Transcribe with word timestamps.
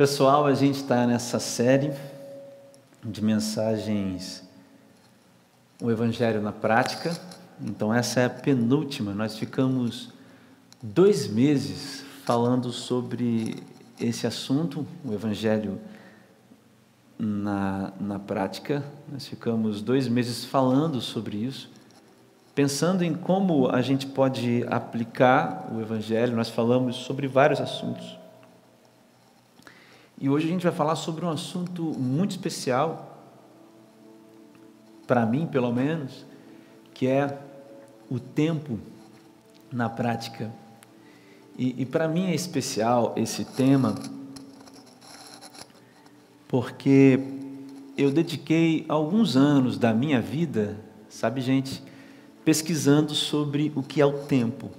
Pessoal, 0.00 0.46
a 0.46 0.54
gente 0.54 0.76
está 0.76 1.06
nessa 1.06 1.38
série 1.38 1.92
de 3.04 3.22
mensagens, 3.22 4.42
o 5.78 5.90
Evangelho 5.90 6.40
na 6.40 6.52
prática. 6.52 7.14
Então, 7.60 7.92
essa 7.92 8.20
é 8.20 8.24
a 8.24 8.30
penúltima. 8.30 9.12
Nós 9.12 9.36
ficamos 9.36 10.08
dois 10.82 11.28
meses 11.28 12.02
falando 12.24 12.72
sobre 12.72 13.62
esse 14.00 14.26
assunto, 14.26 14.86
o 15.04 15.12
Evangelho 15.12 15.78
na, 17.18 17.92
na 18.00 18.18
prática. 18.18 18.82
Nós 19.12 19.26
ficamos 19.26 19.82
dois 19.82 20.08
meses 20.08 20.46
falando 20.46 20.98
sobre 21.02 21.36
isso, 21.36 21.70
pensando 22.54 23.04
em 23.04 23.12
como 23.12 23.68
a 23.68 23.82
gente 23.82 24.06
pode 24.06 24.64
aplicar 24.70 25.70
o 25.70 25.78
Evangelho. 25.78 26.34
Nós 26.34 26.48
falamos 26.48 26.96
sobre 26.96 27.28
vários 27.28 27.60
assuntos. 27.60 28.18
E 30.20 30.28
hoje 30.28 30.46
a 30.46 30.50
gente 30.50 30.62
vai 30.64 30.72
falar 30.72 30.96
sobre 30.96 31.24
um 31.24 31.30
assunto 31.30 31.82
muito 31.82 32.32
especial, 32.32 33.18
para 35.06 35.24
mim 35.24 35.46
pelo 35.46 35.72
menos, 35.72 36.26
que 36.92 37.06
é 37.06 37.38
o 38.10 38.20
tempo 38.20 38.78
na 39.72 39.88
prática. 39.88 40.52
E, 41.56 41.80
e 41.80 41.86
para 41.86 42.06
mim 42.06 42.26
é 42.26 42.34
especial 42.34 43.14
esse 43.16 43.46
tema, 43.46 43.94
porque 46.46 47.18
eu 47.96 48.10
dediquei 48.10 48.84
alguns 48.90 49.36
anos 49.36 49.78
da 49.78 49.94
minha 49.94 50.20
vida, 50.20 50.78
sabe, 51.08 51.40
gente, 51.40 51.82
pesquisando 52.44 53.14
sobre 53.14 53.72
o 53.74 53.82
que 53.82 54.02
é 54.02 54.04
o 54.04 54.18
tempo. 54.24 54.70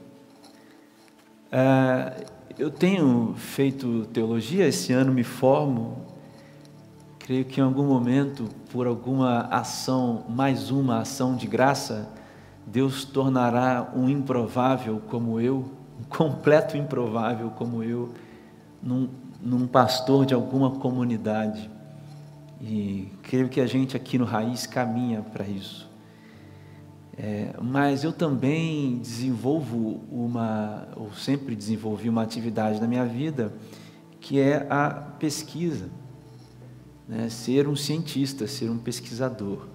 Ah, 1.52 2.14
eu 2.62 2.70
tenho 2.70 3.34
feito 3.36 4.06
teologia, 4.14 4.68
esse 4.68 4.94
ano 4.94 5.12
me 5.12 5.24
formo. 5.24 5.98
Creio 7.18 7.44
que 7.44 7.60
em 7.60 7.64
algum 7.64 7.88
momento, 7.88 8.48
por 8.72 8.86
alguma 8.86 9.48
ação, 9.48 10.26
mais 10.30 10.70
uma 10.70 11.00
ação 11.00 11.36
de 11.36 11.48
graça, 11.48 12.14
Deus 12.64 13.04
tornará 13.04 13.92
um 13.96 14.08
improvável 14.08 15.02
como 15.10 15.42
eu, 15.42 15.72
um 16.00 16.04
completo 16.04 16.78
improvável 16.78 17.50
como 17.50 17.84
eu, 17.84 18.14
num, 18.80 19.10
num 19.42 19.66
pastor 19.66 20.24
de 20.24 20.36
alguma 20.36 20.70
comunidade. 20.70 21.68
E 22.62 23.12
creio 23.24 23.50
que 23.50 23.60
a 23.60 23.66
gente 23.66 23.98
aqui 23.98 24.20
no 24.20 24.26
Raiz 24.26 24.68
caminha 24.68 25.24
para 25.24 25.48
isso. 25.48 25.91
É, 27.18 27.54
mas 27.62 28.04
eu 28.04 28.14
também 28.14 28.98
desenvolvo 29.00 30.02
uma, 30.10 30.88
ou 30.96 31.12
sempre 31.14 31.56
desenvolvi 31.56 32.08
uma 32.08 32.24
atividade 32.24 32.80
na 32.80 32.88
minha 32.88 33.06
vida, 33.06 33.54
que 34.20 34.40
é 34.40 34.66
a 34.70 34.90
pesquisa. 34.90 35.90
Né? 37.08 37.30
Ser 37.30 37.68
um 37.68 37.76
cientista, 37.76 38.48
ser 38.48 38.70
um 38.70 38.78
pesquisador. 38.78 39.68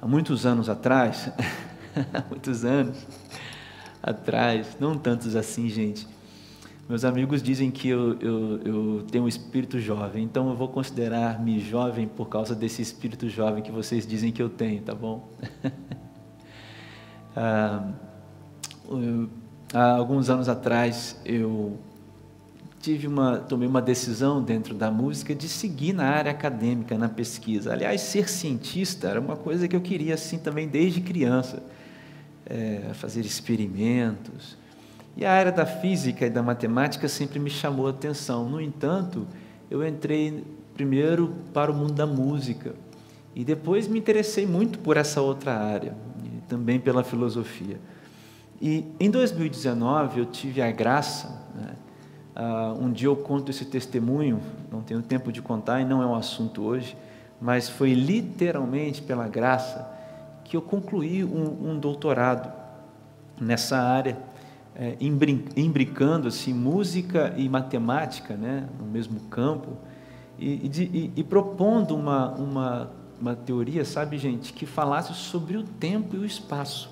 Há 0.00 0.06
muitos 0.06 0.46
anos 0.46 0.68
atrás, 0.68 1.30
muitos 2.30 2.64
anos 2.64 3.04
atrás, 4.00 4.76
não 4.78 4.96
tantos 4.96 5.34
assim, 5.34 5.68
gente, 5.68 6.06
meus 6.88 7.04
amigos 7.04 7.42
dizem 7.42 7.70
que 7.70 7.88
eu, 7.88 8.18
eu, 8.20 8.60
eu, 8.62 9.06
tenho 9.10 9.24
um 9.24 9.28
espírito 9.28 9.78
jovem, 9.78 10.24
então 10.24 10.48
eu 10.48 10.56
vou 10.56 10.68
considerar-me 10.68 11.60
jovem 11.60 12.08
por 12.08 12.28
causa 12.28 12.54
desse 12.54 12.80
espírito 12.80 13.28
jovem 13.28 13.62
que 13.62 13.70
vocês 13.70 14.06
dizem 14.06 14.32
que 14.32 14.40
eu 14.40 14.48
tenho, 14.48 14.80
tá 14.80 14.94
bom? 14.94 15.28
Ah, 17.36 17.92
há 19.74 19.90
alguns 19.90 20.30
anos 20.30 20.48
atrás 20.48 21.16
eu 21.24 21.78
tive 22.80 23.06
uma, 23.06 23.38
tomei 23.38 23.68
uma 23.68 23.82
decisão 23.82 24.42
dentro 24.42 24.74
da 24.74 24.90
música 24.90 25.34
de 25.34 25.48
seguir 25.48 25.92
na 25.92 26.06
área 26.06 26.30
acadêmica, 26.30 26.96
na 26.96 27.08
pesquisa. 27.08 27.72
Aliás, 27.72 28.00
ser 28.00 28.28
cientista 28.28 29.08
era 29.08 29.20
uma 29.20 29.36
coisa 29.36 29.66
que 29.66 29.76
eu 29.76 29.80
queria 29.80 30.14
assim 30.14 30.38
também 30.38 30.68
desde 30.68 31.00
criança, 31.00 31.62
é, 32.46 32.90
fazer 32.94 33.20
experimentos. 33.22 34.56
E 35.16 35.24
a 35.24 35.32
área 35.32 35.50
da 35.50 35.66
física 35.66 36.26
e 36.26 36.30
da 36.30 36.42
matemática 36.42 37.08
sempre 37.08 37.40
me 37.40 37.50
chamou 37.50 37.88
a 37.88 37.90
atenção. 37.90 38.48
No 38.48 38.60
entanto, 38.60 39.26
eu 39.70 39.86
entrei 39.86 40.44
primeiro 40.74 41.34
para 41.52 41.72
o 41.72 41.74
mundo 41.74 41.92
da 41.92 42.06
música 42.06 42.74
e 43.34 43.44
depois 43.44 43.88
me 43.88 43.98
interessei 43.98 44.46
muito 44.46 44.78
por 44.78 44.96
essa 44.96 45.20
outra 45.20 45.52
área 45.52 46.07
também 46.48 46.80
pela 46.80 47.04
filosofia. 47.04 47.78
E 48.60 48.84
em 48.98 49.10
2019 49.10 50.20
eu 50.20 50.26
tive 50.26 50.60
a 50.60 50.70
graça, 50.70 51.46
né, 51.54 51.76
uh, 52.36 52.82
um 52.82 52.90
dia 52.90 53.06
eu 53.06 53.16
conto 53.16 53.50
esse 53.50 53.64
testemunho, 53.64 54.40
não 54.70 54.80
tenho 54.82 55.02
tempo 55.02 55.30
de 55.30 55.40
contar 55.40 55.80
e 55.80 55.84
não 55.84 56.02
é 56.02 56.06
um 56.06 56.14
assunto 56.14 56.62
hoje, 56.62 56.96
mas 57.40 57.68
foi 57.68 57.94
literalmente 57.94 59.00
pela 59.02 59.28
graça 59.28 59.88
que 60.42 60.56
eu 60.56 60.62
concluí 60.62 61.22
um, 61.22 61.70
um 61.70 61.78
doutorado 61.78 62.50
nessa 63.40 63.78
área, 63.78 64.18
é, 64.74 64.96
imbricando 65.56 66.28
assim, 66.28 66.52
música 66.52 67.34
e 67.36 67.48
matemática 67.48 68.34
né, 68.34 68.68
no 68.78 68.86
mesmo 68.86 69.20
campo, 69.28 69.76
e, 70.38 70.70
e, 70.72 71.12
e 71.16 71.24
propondo 71.24 71.94
uma, 71.94 72.30
uma 72.34 72.90
uma 73.20 73.34
teoria, 73.34 73.84
sabe, 73.84 74.18
gente, 74.18 74.52
que 74.52 74.66
falasse 74.66 75.12
sobre 75.14 75.56
o 75.56 75.62
tempo 75.62 76.16
e 76.16 76.18
o 76.18 76.24
espaço. 76.24 76.90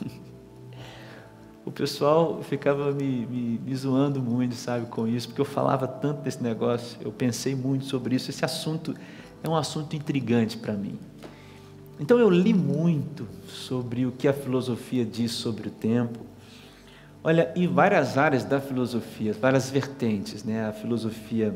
o 1.64 1.70
pessoal 1.70 2.42
ficava 2.42 2.92
me, 2.92 3.26
me, 3.26 3.58
me, 3.58 3.76
zoando 3.76 4.20
muito, 4.22 4.54
sabe, 4.54 4.86
com 4.86 5.06
isso, 5.06 5.28
porque 5.28 5.40
eu 5.40 5.44
falava 5.44 5.86
tanto 5.86 6.22
desse 6.22 6.42
negócio, 6.42 6.98
eu 7.00 7.12
pensei 7.12 7.54
muito 7.54 7.84
sobre 7.84 8.16
isso. 8.16 8.30
Esse 8.30 8.44
assunto 8.44 8.94
é 9.42 9.48
um 9.48 9.54
assunto 9.54 9.94
intrigante 9.94 10.56
para 10.56 10.72
mim. 10.72 10.98
Então 12.00 12.18
eu 12.18 12.30
li 12.30 12.54
muito 12.54 13.26
sobre 13.46 14.06
o 14.06 14.12
que 14.12 14.28
a 14.28 14.32
filosofia 14.32 15.04
diz 15.04 15.32
sobre 15.32 15.68
o 15.68 15.70
tempo. 15.70 16.20
Olha, 17.24 17.52
em 17.56 17.66
várias 17.66 18.16
áreas 18.16 18.44
da 18.44 18.60
filosofia, 18.60 19.32
várias 19.32 19.68
vertentes, 19.68 20.44
né? 20.44 20.66
A 20.66 20.72
filosofia 20.72 21.54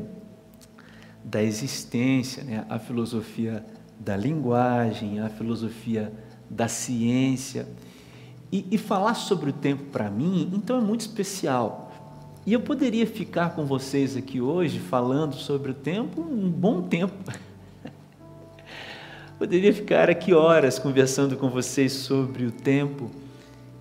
da 1.23 1.41
existência, 1.41 2.43
né? 2.43 2.65
A 2.69 2.77
filosofia 2.77 3.65
da 3.99 4.15
linguagem, 4.17 5.19
a 5.19 5.29
filosofia 5.29 6.11
da 6.49 6.67
ciência. 6.67 7.67
E, 8.51 8.67
e 8.71 8.77
falar 8.77 9.15
sobre 9.15 9.49
o 9.49 9.53
tempo 9.53 9.85
para 9.85 10.09
mim, 10.11 10.51
então 10.53 10.77
é 10.77 10.81
muito 10.81 11.01
especial. 11.01 11.91
E 12.45 12.53
eu 12.53 12.59
poderia 12.59 13.07
ficar 13.07 13.55
com 13.55 13.65
vocês 13.65 14.17
aqui 14.17 14.41
hoje 14.41 14.77
falando 14.79 15.33
sobre 15.35 15.71
o 15.71 15.73
tempo 15.73 16.21
um 16.21 16.49
bom 16.49 16.81
tempo. 16.81 17.15
poderia 19.39 19.73
ficar 19.73 20.09
aqui 20.09 20.33
horas 20.33 20.77
conversando 20.77 21.37
com 21.37 21.49
vocês 21.49 21.93
sobre 21.93 22.45
o 22.45 22.51
tempo 22.51 23.09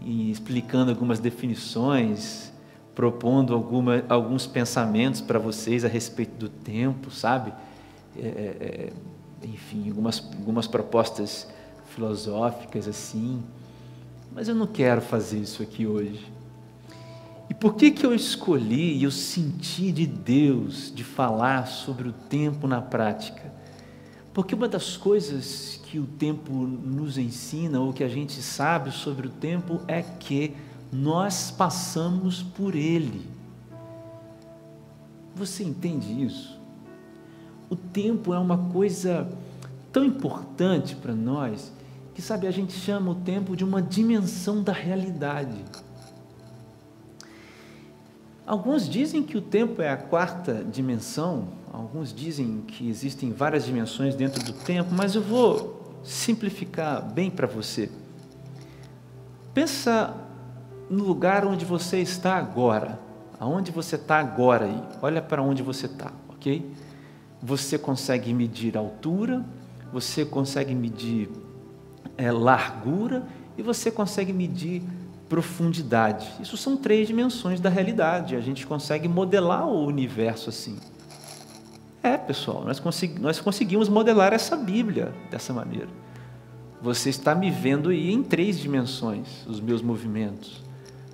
e 0.00 0.30
explicando 0.30 0.90
algumas 0.90 1.18
definições, 1.18 2.52
propondo 2.94 3.52
alguma, 3.52 4.04
alguns 4.08 4.46
pensamentos 4.46 5.20
para 5.20 5.38
vocês 5.38 5.84
a 5.84 5.88
respeito 5.88 6.36
do 6.38 6.48
tempo, 6.48 7.10
sabe? 7.10 7.52
É, 8.16 8.20
é, 8.20 8.56
é 8.60 8.92
enfim, 9.44 9.88
algumas, 9.88 10.22
algumas 10.36 10.66
propostas 10.66 11.48
filosóficas 11.86 12.88
assim, 12.88 13.42
mas 14.34 14.48
eu 14.48 14.54
não 14.54 14.66
quero 14.66 15.00
fazer 15.00 15.38
isso 15.38 15.62
aqui 15.62 15.86
hoje. 15.86 16.32
E 17.50 17.54
por 17.54 17.74
que, 17.74 17.90
que 17.90 18.06
eu 18.06 18.14
escolhi 18.14 18.96
e 18.96 19.02
eu 19.02 19.10
senti 19.10 19.92
de 19.92 20.06
Deus 20.06 20.90
de 20.94 21.04
falar 21.04 21.66
sobre 21.66 22.08
o 22.08 22.12
tempo 22.12 22.66
na 22.66 22.80
prática? 22.80 23.52
Porque 24.32 24.54
uma 24.54 24.66
das 24.66 24.96
coisas 24.96 25.78
que 25.84 25.98
o 25.98 26.06
tempo 26.06 26.52
nos 26.54 27.18
ensina, 27.18 27.78
ou 27.78 27.92
que 27.92 28.02
a 28.02 28.08
gente 28.08 28.40
sabe 28.40 28.90
sobre 28.90 29.26
o 29.26 29.30
tempo, 29.30 29.82
é 29.86 30.00
que 30.00 30.56
nós 30.90 31.50
passamos 31.50 32.42
por 32.42 32.74
ele. 32.74 33.28
Você 35.34 35.62
entende 35.62 36.24
isso? 36.24 36.61
O 37.72 37.76
tempo 37.76 38.34
é 38.34 38.38
uma 38.38 38.58
coisa 38.70 39.26
tão 39.90 40.04
importante 40.04 40.94
para 40.94 41.14
nós 41.14 41.72
que, 42.14 42.20
sabe, 42.20 42.46
a 42.46 42.50
gente 42.50 42.74
chama 42.74 43.12
o 43.12 43.14
tempo 43.14 43.56
de 43.56 43.64
uma 43.64 43.80
dimensão 43.80 44.62
da 44.62 44.74
realidade. 44.74 45.56
Alguns 48.46 48.86
dizem 48.86 49.22
que 49.22 49.38
o 49.38 49.40
tempo 49.40 49.80
é 49.80 49.88
a 49.88 49.96
quarta 49.96 50.62
dimensão, 50.62 51.48
alguns 51.72 52.12
dizem 52.12 52.60
que 52.60 52.90
existem 52.90 53.32
várias 53.32 53.64
dimensões 53.64 54.14
dentro 54.14 54.44
do 54.44 54.52
tempo, 54.52 54.90
mas 54.94 55.14
eu 55.14 55.22
vou 55.22 55.96
simplificar 56.04 57.02
bem 57.02 57.30
para 57.30 57.46
você. 57.46 57.90
Pensa 59.54 60.14
no 60.90 61.04
lugar 61.04 61.46
onde 61.46 61.64
você 61.64 62.00
está 62.00 62.36
agora, 62.36 63.00
aonde 63.40 63.72
você 63.72 63.96
está 63.96 64.18
agora 64.18 64.66
aí. 64.66 64.82
Olha 65.00 65.22
para 65.22 65.42
onde 65.42 65.62
você 65.62 65.86
está, 65.86 66.12
ok? 66.28 66.81
Você 67.42 67.76
consegue 67.76 68.32
medir 68.32 68.76
altura, 68.76 69.44
você 69.92 70.24
consegue 70.24 70.74
medir 70.74 71.28
é, 72.16 72.30
largura 72.30 73.26
e 73.58 73.62
você 73.62 73.90
consegue 73.90 74.32
medir 74.32 74.82
profundidade. 75.28 76.30
Isso 76.40 76.56
são 76.56 76.76
três 76.76 77.08
dimensões 77.08 77.60
da 77.60 77.68
realidade. 77.68 78.36
A 78.36 78.40
gente 78.40 78.66
consegue 78.66 79.08
modelar 79.08 79.66
o 79.66 79.84
universo 79.86 80.50
assim. 80.50 80.78
É, 82.02 82.16
pessoal, 82.16 82.64
nós, 82.64 82.78
consegui 82.78 83.20
nós 83.20 83.40
conseguimos 83.40 83.88
modelar 83.88 84.32
essa 84.32 84.56
Bíblia 84.56 85.12
dessa 85.30 85.52
maneira. 85.52 85.88
Você 86.80 87.10
está 87.10 87.34
me 87.34 87.50
vendo 87.50 87.90
aí 87.90 88.12
em 88.12 88.22
três 88.22 88.58
dimensões, 88.58 89.46
os 89.46 89.60
meus 89.60 89.80
movimentos, 89.80 90.62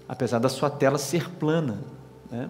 apesar 0.08 0.38
da 0.38 0.48
sua 0.48 0.70
tela 0.70 0.98
ser 0.98 1.28
plana. 1.30 1.78
Né? 2.30 2.48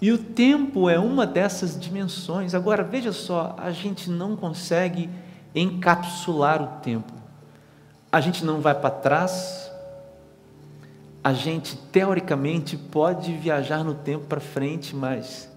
E 0.00 0.12
o 0.12 0.18
tempo 0.18 0.90
é 0.90 0.98
uma 0.98 1.26
dessas 1.26 1.78
dimensões. 1.78 2.54
Agora, 2.54 2.82
veja 2.82 3.12
só, 3.12 3.56
a 3.58 3.70
gente 3.70 4.10
não 4.10 4.36
consegue 4.36 5.08
encapsular 5.54 6.62
o 6.62 6.80
tempo. 6.80 7.12
A 8.12 8.20
gente 8.20 8.44
não 8.44 8.60
vai 8.60 8.74
para 8.74 8.90
trás, 8.90 9.70
a 11.24 11.32
gente 11.32 11.76
teoricamente 11.90 12.76
pode 12.76 13.32
viajar 13.32 13.82
no 13.82 13.94
tempo 13.94 14.26
para 14.26 14.40
frente, 14.40 14.94
mas 14.94 15.50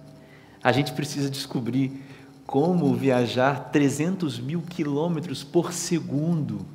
a 0.62 0.72
gente 0.72 0.92
precisa 0.92 1.30
descobrir 1.30 2.02
como 2.46 2.92
viajar 2.94 3.70
300 3.70 4.40
mil 4.40 4.62
quilômetros 4.62 5.44
por 5.44 5.72
segundo. 5.72 6.66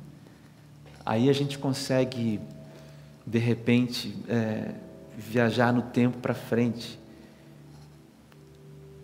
Aí 1.04 1.28
a 1.28 1.32
gente 1.34 1.58
consegue, 1.58 2.40
de 3.26 3.38
repente, 3.38 4.16
é, 4.28 4.72
viajar 5.16 5.72
no 5.72 5.82
tempo 5.82 6.16
para 6.18 6.32
frente. 6.32 6.98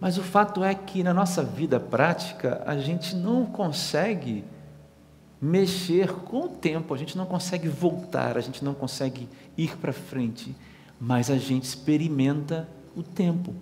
Mas 0.02 0.18
o 0.18 0.22
fato 0.24 0.64
é 0.64 0.74
que 0.74 1.00
na 1.04 1.14
nossa 1.14 1.44
vida 1.44 1.78
prática 1.78 2.60
a 2.66 2.76
gente 2.76 3.14
não 3.14 3.46
consegue 3.46 4.42
mexer 5.40 6.12
com 6.12 6.46
o 6.46 6.48
tempo, 6.48 6.92
a 6.92 6.98
gente 6.98 7.16
não 7.16 7.24
consegue 7.24 7.68
voltar, 7.68 8.36
a 8.36 8.40
gente 8.40 8.64
não 8.64 8.74
consegue 8.74 9.28
ir 9.56 9.76
para 9.76 9.92
frente, 9.92 10.56
mas 11.00 11.30
a 11.30 11.36
gente 11.36 11.62
experimenta 11.62 12.68
o 12.96 13.02
tempo. 13.04 13.54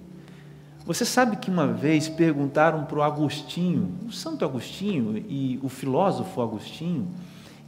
Você 0.87 1.05
sabe 1.05 1.37
que 1.37 1.51
uma 1.51 1.67
vez 1.67 2.09
perguntaram 2.09 2.87
para 2.87 2.99
o 2.99 3.03
Agostinho, 3.03 3.99
o 4.09 4.11
Santo 4.11 4.43
Agostinho 4.43 5.23
e 5.29 5.61
o 5.63 5.69
filósofo 5.69 6.41
Agostinho, 6.41 7.07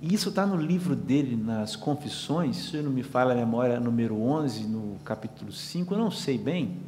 e 0.01 0.15
isso 0.15 0.31
está 0.31 0.47
no 0.47 0.57
livro 0.57 0.97
dele, 0.97 1.37
nas 1.37 1.77
Confissões, 1.77 2.57
se 2.57 2.77
eu 2.79 2.83
não 2.83 2.91
me 2.91 3.03
falha 3.03 3.33
a 3.33 3.37
memória, 3.37 3.79
número 3.79 4.19
11, 4.19 4.65
no 4.65 4.97
capítulo 5.05 5.53
5, 5.53 5.93
eu 5.93 5.99
não 5.99 6.11
sei 6.11 6.39
bem, 6.39 6.79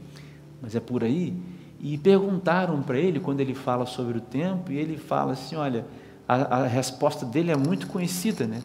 mas 0.63 0.75
é 0.75 0.81
por 0.81 1.05
aí. 1.05 1.37
E 1.85 1.99
perguntaram 1.99 2.83
para 2.83 2.97
ele, 2.99 3.21
quando 3.21 3.41
ele 3.41 3.55
fala 3.55 3.85
sobre 3.85 4.17
o 4.17 4.21
tempo, 4.23 4.73
e 4.73 4.79
ele 4.79 4.97
fala 4.97 5.33
assim: 5.33 5.55
olha, 5.55 5.85
a, 6.27 6.63
a 6.63 6.67
resposta 6.67 7.27
dele 7.27 7.51
é 7.51 7.57
muito 7.57 7.87
conhecida, 7.89 8.47
né? 8.47 8.63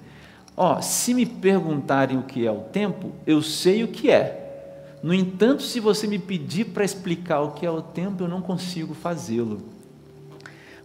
Ó, 0.56 0.77
oh, 0.77 0.81
se 0.81 1.13
me 1.13 1.25
perguntarem 1.25 2.18
o 2.18 2.24
que 2.24 2.48
é 2.48 2.51
o 2.51 2.62
tempo, 2.62 3.12
eu 3.27 3.42
sei 3.42 3.83
o 3.83 3.89
que 3.89 4.10
é, 4.10 4.95
no 5.04 5.13
entanto, 5.13 5.63
se 5.63 5.81
você 5.81 6.07
me 6.07 6.18
pedir 6.18 6.68
para 6.68 6.86
explicar 6.86 7.42
o 7.42 7.51
que 7.51 7.66
é 7.66 7.69
o 7.69 7.81
tempo, 7.81 8.24
eu 8.24 8.30
não 8.30 8.42
consigo 8.42 8.94
fazê-lo. 8.94 9.62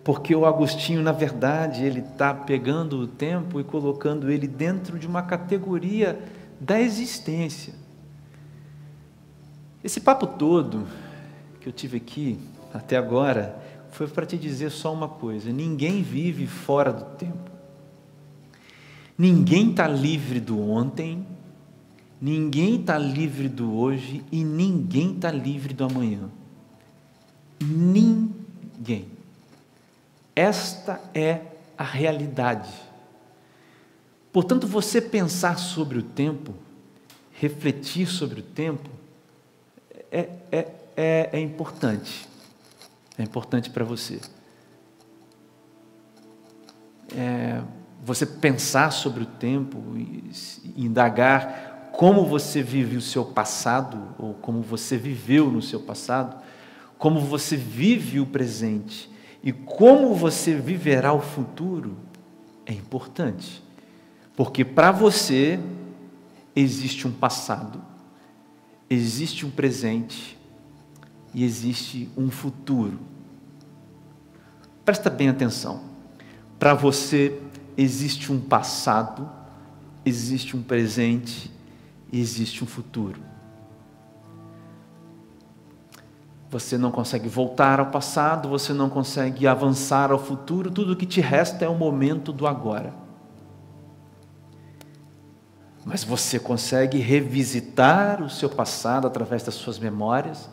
Porque 0.02 0.34
o 0.34 0.44
Agostinho, 0.44 1.02
na 1.02 1.12
verdade, 1.12 1.84
ele 1.84 2.00
está 2.00 2.34
pegando 2.34 2.98
o 2.98 3.06
tempo 3.06 3.60
e 3.60 3.64
colocando 3.64 4.28
ele 4.28 4.48
dentro 4.48 4.98
de 4.98 5.06
uma 5.06 5.22
categoria 5.22 6.18
da 6.60 6.80
existência. 6.80 7.74
Esse 9.84 10.00
papo 10.00 10.26
todo 10.26 10.84
que 11.64 11.68
eu 11.68 11.72
tive 11.72 11.96
aqui 11.96 12.38
até 12.72 12.96
agora 12.96 13.60
foi 13.90 14.06
para 14.06 14.24
te 14.24 14.38
dizer 14.38 14.70
só 14.70 14.92
uma 14.92 15.08
coisa: 15.08 15.50
ninguém 15.50 16.00
vive 16.00 16.46
fora 16.46 16.92
do 16.92 17.16
tempo. 17.16 17.50
Ninguém 19.18 19.70
está 19.70 19.88
livre 19.88 20.38
do 20.38 20.60
ontem 20.60 21.26
Ninguém 22.24 22.80
está 22.80 22.96
livre 22.96 23.50
do 23.50 23.74
hoje 23.74 24.24
e 24.32 24.42
ninguém 24.42 25.14
está 25.14 25.30
livre 25.30 25.74
do 25.74 25.84
amanhã. 25.84 26.30
Ninguém. 27.60 29.08
Esta 30.34 31.02
é 31.12 31.42
a 31.76 31.84
realidade. 31.84 32.72
Portanto, 34.32 34.66
você 34.66 35.02
pensar 35.02 35.58
sobre 35.58 35.98
o 35.98 36.02
tempo, 36.02 36.54
refletir 37.32 38.06
sobre 38.08 38.40
o 38.40 38.42
tempo, 38.42 38.88
é, 40.10 40.30
é, 40.50 40.72
é, 40.96 41.30
é 41.32 41.40
importante. 41.40 42.28
É 43.18 43.22
importante 43.22 43.70
para 43.70 43.84
você. 43.84 44.20
É, 47.16 47.62
você 48.02 48.26
pensar 48.26 48.90
sobre 48.90 49.22
o 49.22 49.26
tempo, 49.26 49.78
indagar 50.76 51.90
como 51.92 52.26
você 52.26 52.62
vive 52.62 52.96
o 52.96 53.00
seu 53.00 53.24
passado, 53.24 54.14
ou 54.18 54.34
como 54.34 54.60
você 54.60 54.96
viveu 54.96 55.50
no 55.50 55.62
seu 55.62 55.80
passado, 55.80 56.42
como 56.98 57.20
você 57.20 57.56
vive 57.56 58.18
o 58.18 58.26
presente 58.26 59.10
e 59.42 59.52
como 59.52 60.14
você 60.14 60.54
viverá 60.54 61.12
o 61.12 61.20
futuro, 61.20 61.96
é 62.66 62.72
importante. 62.72 63.62
Porque 64.36 64.64
para 64.64 64.90
você 64.90 65.60
existe 66.56 67.06
um 67.06 67.12
passado, 67.12 67.80
existe 68.90 69.46
um 69.46 69.50
presente 69.50 70.33
e 71.34 71.44
existe 71.44 72.08
um 72.16 72.30
futuro. 72.30 72.98
Presta 74.84 75.10
bem 75.10 75.28
atenção. 75.28 75.80
Para 76.58 76.74
você 76.74 77.40
existe 77.76 78.32
um 78.32 78.40
passado, 78.40 79.28
existe 80.04 80.56
um 80.56 80.62
presente 80.62 81.52
existe 82.20 82.62
um 82.62 82.66
futuro. 82.66 83.20
Você 86.50 86.78
não 86.78 86.90
consegue 86.90 87.28
voltar 87.28 87.80
ao 87.80 87.86
passado, 87.86 88.48
você 88.48 88.72
não 88.72 88.88
consegue 88.88 89.46
avançar 89.46 90.12
ao 90.12 90.18
futuro, 90.18 90.70
tudo 90.70 90.92
o 90.92 90.96
que 90.96 91.06
te 91.06 91.20
resta 91.20 91.64
é 91.64 91.68
o 91.68 91.74
momento 91.74 92.32
do 92.32 92.46
agora. 92.46 92.94
Mas 95.84 96.04
você 96.04 96.38
consegue 96.38 96.98
revisitar 96.98 98.22
o 98.22 98.30
seu 98.30 98.48
passado 98.48 99.06
através 99.06 99.42
das 99.42 99.54
suas 99.54 99.78
memórias, 99.78 100.48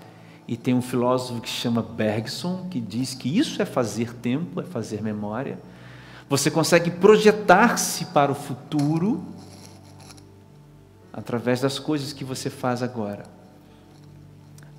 e 0.51 0.57
tem 0.57 0.73
um 0.73 0.81
filósofo 0.81 1.39
que 1.39 1.47
chama 1.47 1.81
Bergson, 1.81 2.67
que 2.69 2.81
diz 2.81 3.15
que 3.15 3.39
isso 3.39 3.61
é 3.61 3.65
fazer 3.65 4.13
tempo, 4.13 4.59
é 4.59 4.65
fazer 4.65 5.01
memória. 5.01 5.57
Você 6.27 6.51
consegue 6.51 6.91
projetar-se 6.91 8.07
para 8.07 8.33
o 8.33 8.35
futuro 8.35 9.23
através 11.13 11.61
das 11.61 11.79
coisas 11.79 12.11
que 12.11 12.25
você 12.25 12.49
faz 12.49 12.83
agora. 12.83 13.23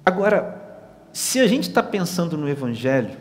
Agora, 0.04 0.62
se 1.10 1.40
a 1.40 1.46
gente 1.46 1.70
está 1.70 1.82
pensando 1.82 2.36
no 2.36 2.46
Evangelho 2.46 3.16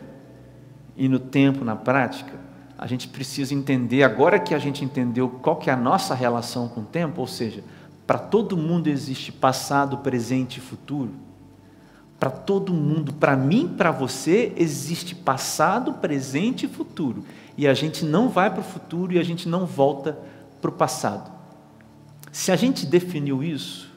e 0.94 1.08
no 1.08 1.18
tempo, 1.18 1.64
na 1.64 1.74
prática, 1.74 2.34
a 2.76 2.86
gente 2.86 3.08
precisa 3.08 3.54
entender, 3.54 4.02
agora 4.02 4.38
que 4.38 4.54
a 4.54 4.58
gente 4.58 4.84
entendeu 4.84 5.26
qual 5.26 5.56
que 5.56 5.70
é 5.70 5.72
a 5.72 5.76
nossa 5.76 6.14
relação 6.14 6.68
com 6.68 6.82
o 6.82 6.84
tempo, 6.84 7.22
ou 7.22 7.26
seja, 7.26 7.64
para 8.06 8.18
todo 8.18 8.58
mundo 8.58 8.88
existe 8.88 9.32
passado, 9.32 9.96
presente 9.96 10.58
e 10.58 10.60
futuro. 10.60 11.31
Para 12.22 12.30
todo 12.30 12.72
mundo, 12.72 13.12
para 13.14 13.36
mim, 13.36 13.66
para 13.76 13.90
você, 13.90 14.52
existe 14.56 15.12
passado, 15.12 15.94
presente 15.94 16.66
e 16.66 16.68
futuro. 16.68 17.24
E 17.58 17.66
a 17.66 17.74
gente 17.74 18.04
não 18.04 18.28
vai 18.28 18.48
para 18.48 18.60
o 18.60 18.62
futuro 18.62 19.12
e 19.12 19.18
a 19.18 19.24
gente 19.24 19.48
não 19.48 19.66
volta 19.66 20.16
para 20.60 20.70
o 20.70 20.72
passado. 20.72 21.32
Se 22.30 22.52
a 22.52 22.54
gente 22.54 22.86
definiu 22.86 23.42
isso, 23.42 23.90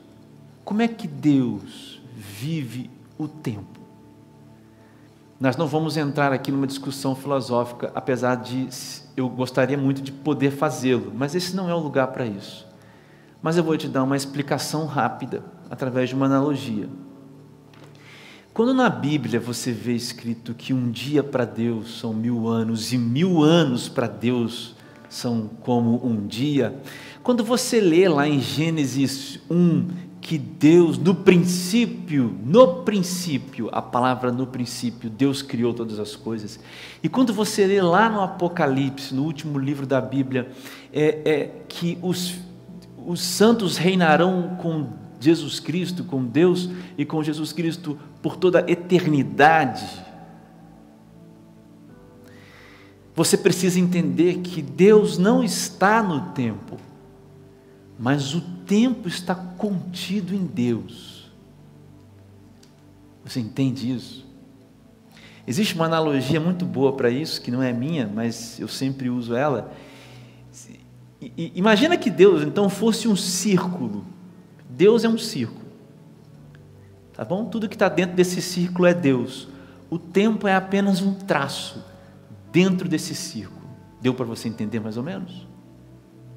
como 0.63 0.81
é 0.81 0.87
que 0.87 1.07
Deus 1.07 2.01
vive 2.17 2.89
o 3.15 3.27
tempo? 3.27 3.79
Nós 5.39 5.55
não 5.55 5.67
vamos 5.67 5.95
entrar 5.95 6.33
aqui 6.33 6.51
numa 6.51 6.65
discussão 6.65 7.15
filosófica, 7.15 7.91
apesar 7.93 8.37
de 8.37 8.67
eu 9.15 9.29
gostaria 9.29 9.77
muito 9.77 10.01
de 10.01 10.11
poder 10.11 10.49
fazê-lo, 10.49 11.13
mas 11.13 11.35
esse 11.35 11.55
não 11.55 11.69
é 11.69 11.75
o 11.75 11.79
lugar 11.79 12.07
para 12.07 12.25
isso. 12.25 12.67
Mas 13.39 13.55
eu 13.55 13.63
vou 13.63 13.77
te 13.77 13.87
dar 13.87 14.01
uma 14.01 14.17
explicação 14.17 14.87
rápida, 14.87 15.43
através 15.69 16.09
de 16.09 16.15
uma 16.15 16.25
analogia. 16.25 16.89
Quando 18.55 18.73
na 18.73 18.89
Bíblia 18.89 19.37
você 19.37 19.73
vê 19.73 19.91
escrito 19.91 20.53
que 20.53 20.73
um 20.73 20.89
dia 20.89 21.21
para 21.21 21.43
Deus 21.43 21.99
são 21.99 22.13
mil 22.13 22.47
anos 22.47 22.93
e 22.93 22.97
mil 22.97 23.43
anos 23.43 23.89
para 23.89 24.07
Deus 24.07 24.73
são 25.09 25.49
como 25.59 25.99
um 26.07 26.25
dia, 26.25 26.73
quando 27.21 27.43
você 27.43 27.81
lê 27.81 28.07
lá 28.07 28.25
em 28.29 28.39
Gênesis 28.39 29.41
1 29.51 29.87
que 30.21 30.37
Deus, 30.37 30.97
no 30.97 31.13
princípio, 31.13 32.33
no 32.45 32.83
princípio, 32.83 33.67
a 33.73 33.81
palavra 33.81 34.31
no 34.31 34.47
princípio, 34.47 35.09
Deus 35.09 35.41
criou 35.41 35.73
todas 35.73 35.99
as 35.99 36.15
coisas. 36.15 36.57
E 37.03 37.09
quando 37.09 37.33
você 37.33 37.67
lê 37.67 37.81
lá 37.81 38.09
no 38.09 38.21
Apocalipse, 38.21 39.13
no 39.13 39.23
último 39.23 39.59
livro 39.59 39.85
da 39.85 39.99
Bíblia, 39.99 40.49
é, 40.93 41.19
é 41.25 41.51
que 41.67 41.97
os, 42.01 42.35
os 43.05 43.19
santos 43.19 43.75
reinarão 43.75 44.55
com 44.61 45.03
Jesus 45.25 45.59
Cristo, 45.59 46.03
com 46.03 46.23
Deus 46.23 46.69
e 46.97 47.05
com 47.05 47.23
Jesus 47.23 47.51
Cristo 47.51 47.99
por 48.21 48.37
toda 48.37 48.59
a 48.59 48.71
eternidade. 48.71 49.85
Você 53.13 53.37
precisa 53.37 53.79
entender 53.79 54.39
que 54.39 54.61
Deus 54.61 55.17
não 55.17 55.43
está 55.43 56.01
no 56.03 56.33
tempo 56.33 56.77
mas 57.97 58.33
o 58.33 58.41
tempo 58.41 59.07
está 59.07 59.33
contido 59.33 60.35
em 60.35 60.45
Deus. 60.45 61.31
Você 63.23 63.39
entende 63.39 63.91
isso? 63.91 64.25
Existe 65.47 65.75
uma 65.75 65.85
analogia 65.85 66.39
muito 66.39 66.65
boa 66.65 66.93
para 66.93 67.09
isso, 67.09 67.41
que 67.41 67.51
não 67.51 67.61
é 67.61 67.71
minha, 67.71 68.09
mas 68.13 68.59
eu 68.59 68.67
sempre 68.67 69.09
uso 69.09 69.35
ela. 69.35 69.73
Imagina 71.37 71.97
que 71.97 72.09
Deus 72.09 72.43
então 72.43 72.69
fosse 72.69 73.07
um 73.07 73.15
círculo. 73.15 74.05
Deus 74.75 75.03
é 75.03 75.09
um 75.09 75.17
círculo. 75.17 75.65
Tá 77.13 77.23
bom? 77.23 77.45
Tudo 77.45 77.69
que 77.69 77.75
está 77.75 77.87
dentro 77.87 78.15
desse 78.15 78.41
círculo 78.41 78.85
é 78.85 78.93
Deus. 78.93 79.47
O 79.89 79.97
tempo 79.97 80.47
é 80.47 80.55
apenas 80.55 81.01
um 81.01 81.13
traço 81.13 81.83
dentro 82.51 82.89
desse 82.89 83.15
círculo. 83.15 83.65
Deu 84.01 84.13
para 84.13 84.25
você 84.25 84.49
entender 84.49 84.81
mais 84.81 84.97
ou 84.97 85.03
menos? 85.03 85.47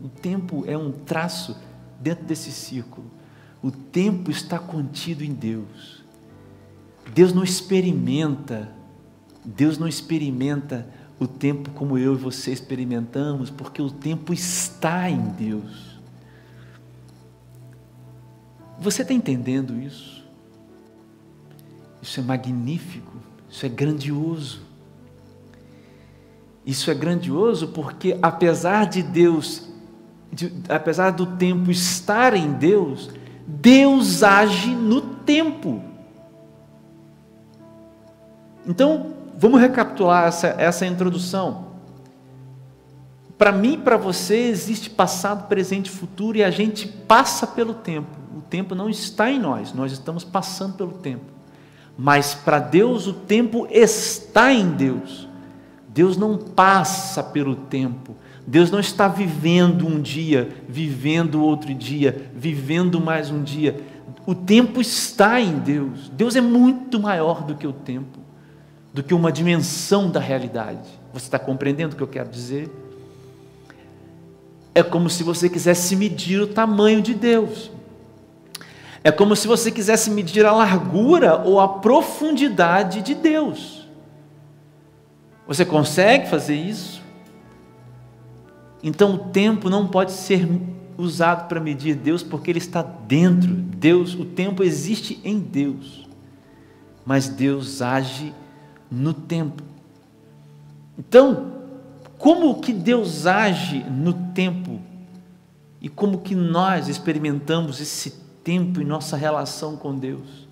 O 0.01 0.09
tempo 0.09 0.65
é 0.67 0.79
um 0.79 0.93
traço 0.93 1.57
dentro 2.01 2.25
desse 2.25 2.53
círculo. 2.53 3.11
O 3.61 3.73
tempo 3.73 4.31
está 4.31 4.59
contido 4.59 5.25
em 5.25 5.33
Deus. 5.33 6.05
Deus 7.13 7.33
não 7.33 7.43
experimenta, 7.43 8.69
Deus 9.45 9.79
não 9.79 9.89
experimenta 9.89 10.87
o 11.19 11.27
tempo 11.27 11.71
como 11.71 11.99
eu 11.99 12.15
e 12.15 12.17
você 12.17 12.53
experimentamos, 12.53 13.51
porque 13.51 13.83
o 13.83 13.91
tempo 13.91 14.33
está 14.33 15.11
em 15.11 15.21
Deus. 15.31 15.88
Você 18.79 19.03
está 19.03 19.13
entendendo 19.13 19.81
isso? 19.81 20.25
Isso 22.01 22.21
é 22.21 22.23
magnífico, 22.23 23.17
isso 23.51 23.67
é 23.67 23.69
grandioso. 23.69 24.63
Isso 26.65 26.91
é 26.91 26.95
grandioso 26.95 27.69
porque, 27.69 28.19
apesar 28.23 28.87
de 28.87 29.03
Deus 29.03 29.69
de, 30.33 30.53
apesar 30.69 31.11
do 31.11 31.27
tempo 31.27 31.71
estar 31.71 32.35
em 32.35 32.53
Deus, 32.53 33.11
Deus 33.47 34.23
age 34.23 34.71
no 34.71 35.01
tempo. 35.01 35.83
Então, 38.67 39.15
vamos 39.37 39.61
recapitular 39.61 40.27
essa, 40.27 40.49
essa 40.59 40.87
introdução. 40.87 41.69
Para 43.39 43.53
mim 43.53 43.75
e 43.75 43.79
para 43.79 43.97
você 43.97 44.37
existe 44.49 44.91
passado, 44.91 45.49
presente 45.49 45.87
e 45.87 45.91
futuro 45.91 46.37
e 46.37 46.45
a 46.45 46.51
gente 46.51 46.87
passa 46.87 47.47
pelo 47.47 47.73
tempo. 47.73 48.28
Tempo 48.49 48.75
não 48.75 48.89
está 48.89 49.31
em 49.31 49.39
nós, 49.39 49.73
nós 49.73 49.93
estamos 49.93 50.25
passando 50.25 50.75
pelo 50.75 50.93
tempo. 50.93 51.25
Mas 51.97 52.35
para 52.35 52.59
Deus 52.59 53.07
o 53.07 53.13
tempo 53.13 53.67
está 53.71 54.53
em 54.53 54.71
Deus. 54.71 55.29
Deus 55.89 56.17
não 56.17 56.39
passa 56.39 57.25
pelo 57.25 57.57
tempo, 57.57 58.15
Deus 58.47 58.71
não 58.71 58.79
está 58.79 59.09
vivendo 59.09 59.87
um 59.87 60.01
dia, 60.01 60.49
vivendo 60.69 61.43
outro 61.43 61.75
dia, 61.75 62.31
vivendo 62.35 63.01
mais 63.01 63.31
um 63.31 63.43
dia. 63.43 63.81
O 64.25 64.35
tempo 64.35 64.81
está 64.81 65.41
em 65.41 65.59
Deus. 65.59 66.09
Deus 66.11 66.37
é 66.37 66.41
muito 66.41 67.01
maior 67.01 67.43
do 67.43 67.57
que 67.57 67.67
o 67.67 67.73
tempo, 67.73 68.21
do 68.95 69.03
que 69.03 69.13
uma 69.13 69.33
dimensão 69.33 70.11
da 70.11 70.21
realidade. 70.21 70.89
Você 71.13 71.27
está 71.27 71.39
compreendendo 71.39 71.95
o 71.95 71.97
que 71.97 72.03
eu 72.03 72.09
quero 72.09 72.29
dizer? 72.29 72.71
É 74.75 74.83
como 74.83 75.11
se 75.11 75.25
você 75.25 75.49
quisesse 75.49 75.97
medir 75.97 76.41
o 76.41 76.47
tamanho 76.47 77.03
de 77.03 77.15
Deus. 77.15 77.73
É 79.09 79.11
como 79.11 79.35
se 79.35 79.49
você 79.49 79.73
quisesse 79.73 80.11
medir 80.11 80.45
a 80.45 80.53
largura 80.53 81.39
ou 81.39 81.59
a 81.59 81.67
profundidade 81.67 83.01
de 83.01 83.15
Deus. 83.15 83.89
Você 85.47 85.65
consegue 85.65 86.29
fazer 86.29 86.57
isso? 86.57 87.01
Então 88.83 89.15
o 89.15 89.19
tempo 89.31 89.71
não 89.71 89.89
pode 89.89 90.13
ser 90.13 90.47
usado 90.99 91.49
para 91.49 91.59
medir 91.59 91.95
Deus 91.95 92.23
porque 92.23 92.51
ele 92.51 92.59
está 92.59 92.83
dentro. 92.83 93.49
Deus, 93.55 94.13
o 94.13 94.27
tempo 94.27 94.63
existe 94.63 95.19
em 95.25 95.39
Deus. 95.39 96.07
Mas 97.07 97.31
Deus 97.31 97.81
age 97.81 98.35
no 98.91 99.15
tempo. 99.15 99.63
Então, 100.99 101.51
como 102.19 102.61
que 102.61 102.75
Deus 102.75 103.25
age 103.25 103.83
no 103.85 104.13
tempo? 104.35 104.79
E 105.81 105.89
como 105.89 106.19
que 106.19 106.35
nós 106.35 106.89
experimentamos 106.89 107.81
esse 107.81 108.11
tempo 108.11 108.28
em 108.53 108.85
nossa 108.85 109.17
relação 109.17 109.77
com 109.77 109.97
Deus? 109.97 110.47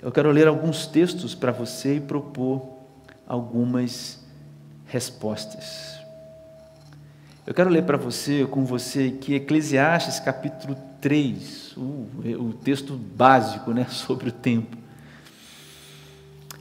Eu 0.00 0.12
quero 0.12 0.30
ler 0.30 0.46
alguns 0.46 0.86
textos 0.86 1.34
para 1.34 1.52
você 1.52 1.96
e 1.96 2.00
propor 2.00 2.62
algumas 3.26 4.24
respostas. 4.86 5.96
Eu 7.46 7.54
quero 7.54 7.70
ler 7.70 7.84
para 7.84 7.96
você, 7.96 8.46
com 8.46 8.64
você, 8.64 9.10
que 9.10 9.34
Eclesiastes 9.34 10.18
capítulo 10.20 10.76
3, 11.00 11.76
o, 11.76 12.08
o 12.40 12.52
texto 12.62 12.94
básico 12.96 13.72
né, 13.72 13.86
sobre 13.90 14.28
o 14.28 14.32
tempo. 14.32 14.76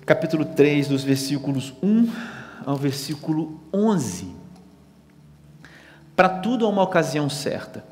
Capítulo 0.05 0.45
3, 0.45 0.87
dos 0.87 1.03
versículos 1.03 1.73
1 1.81 2.11
ao 2.65 2.75
versículo 2.75 3.59
11. 3.73 4.35
Para 6.15 6.29
tudo 6.29 6.65
há 6.65 6.69
uma 6.69 6.83
ocasião 6.83 7.29
certa. 7.29 7.83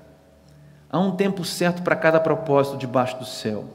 Há 0.93 0.99
um 0.99 1.09
tempo 1.09 1.43
certo 1.43 1.81
para 1.81 1.95
cada 1.95 2.19
propósito 2.19 2.77
debaixo 2.77 3.17
do 3.17 3.25
céu: 3.25 3.65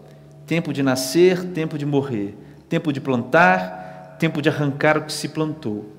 tempo 0.47 0.73
de 0.73 0.85
nascer, 0.85 1.47
tempo 1.47 1.77
de 1.77 1.85
morrer, 1.85 2.39
tempo 2.69 2.93
de 2.93 3.01
plantar, 3.01 4.17
tempo 4.21 4.41
de 4.41 4.49
arrancar 4.49 4.97
o 4.97 5.03
que 5.03 5.13
se 5.13 5.29
plantou, 5.29 5.93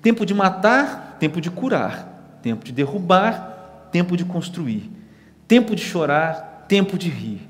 tempo 0.00 0.24
de 0.24 0.32
matar, 0.32 1.18
tempo 1.20 1.42
de 1.42 1.50
curar. 1.50 2.14
Tempo 2.42 2.64
de 2.64 2.70
derrubar, 2.70 3.88
tempo 3.90 4.16
de 4.16 4.24
construir, 4.24 4.88
tempo 5.48 5.74
de 5.74 5.82
chorar, 5.82 6.64
tempo 6.68 6.96
de 6.96 7.08
rir, 7.08 7.40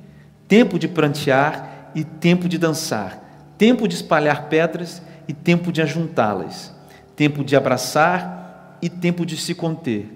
tempo 0.49 0.79
de 0.79 0.89
prantear 0.89 1.91
e 1.95 2.03
tempo 2.03 2.49
de 2.49 2.57
dançar, 2.57 3.53
tempo 3.59 3.87
de 3.87 3.95
espalhar 3.95 4.49
pedras 4.49 5.03
e 5.29 5.35
tempo 5.35 5.71
de 5.71 5.83
ajuntá-las, 5.83 6.75
tempo 7.15 7.45
de 7.45 7.55
abraçar 7.55 8.79
e 8.81 8.89
tempo 8.89 9.27
de 9.27 9.37
se 9.37 9.55
conter, 9.55 10.09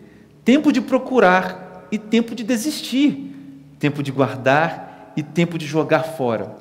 tempo 0.42 0.72
de 0.72 0.80
procurar 0.80 1.69
e 1.90 1.98
tempo 1.98 2.34
de 2.34 2.44
desistir, 2.44 3.72
tempo 3.78 4.02
de 4.02 4.10
guardar 4.12 5.12
e 5.16 5.22
tempo 5.22 5.58
de 5.58 5.66
jogar 5.66 6.02
fora, 6.02 6.56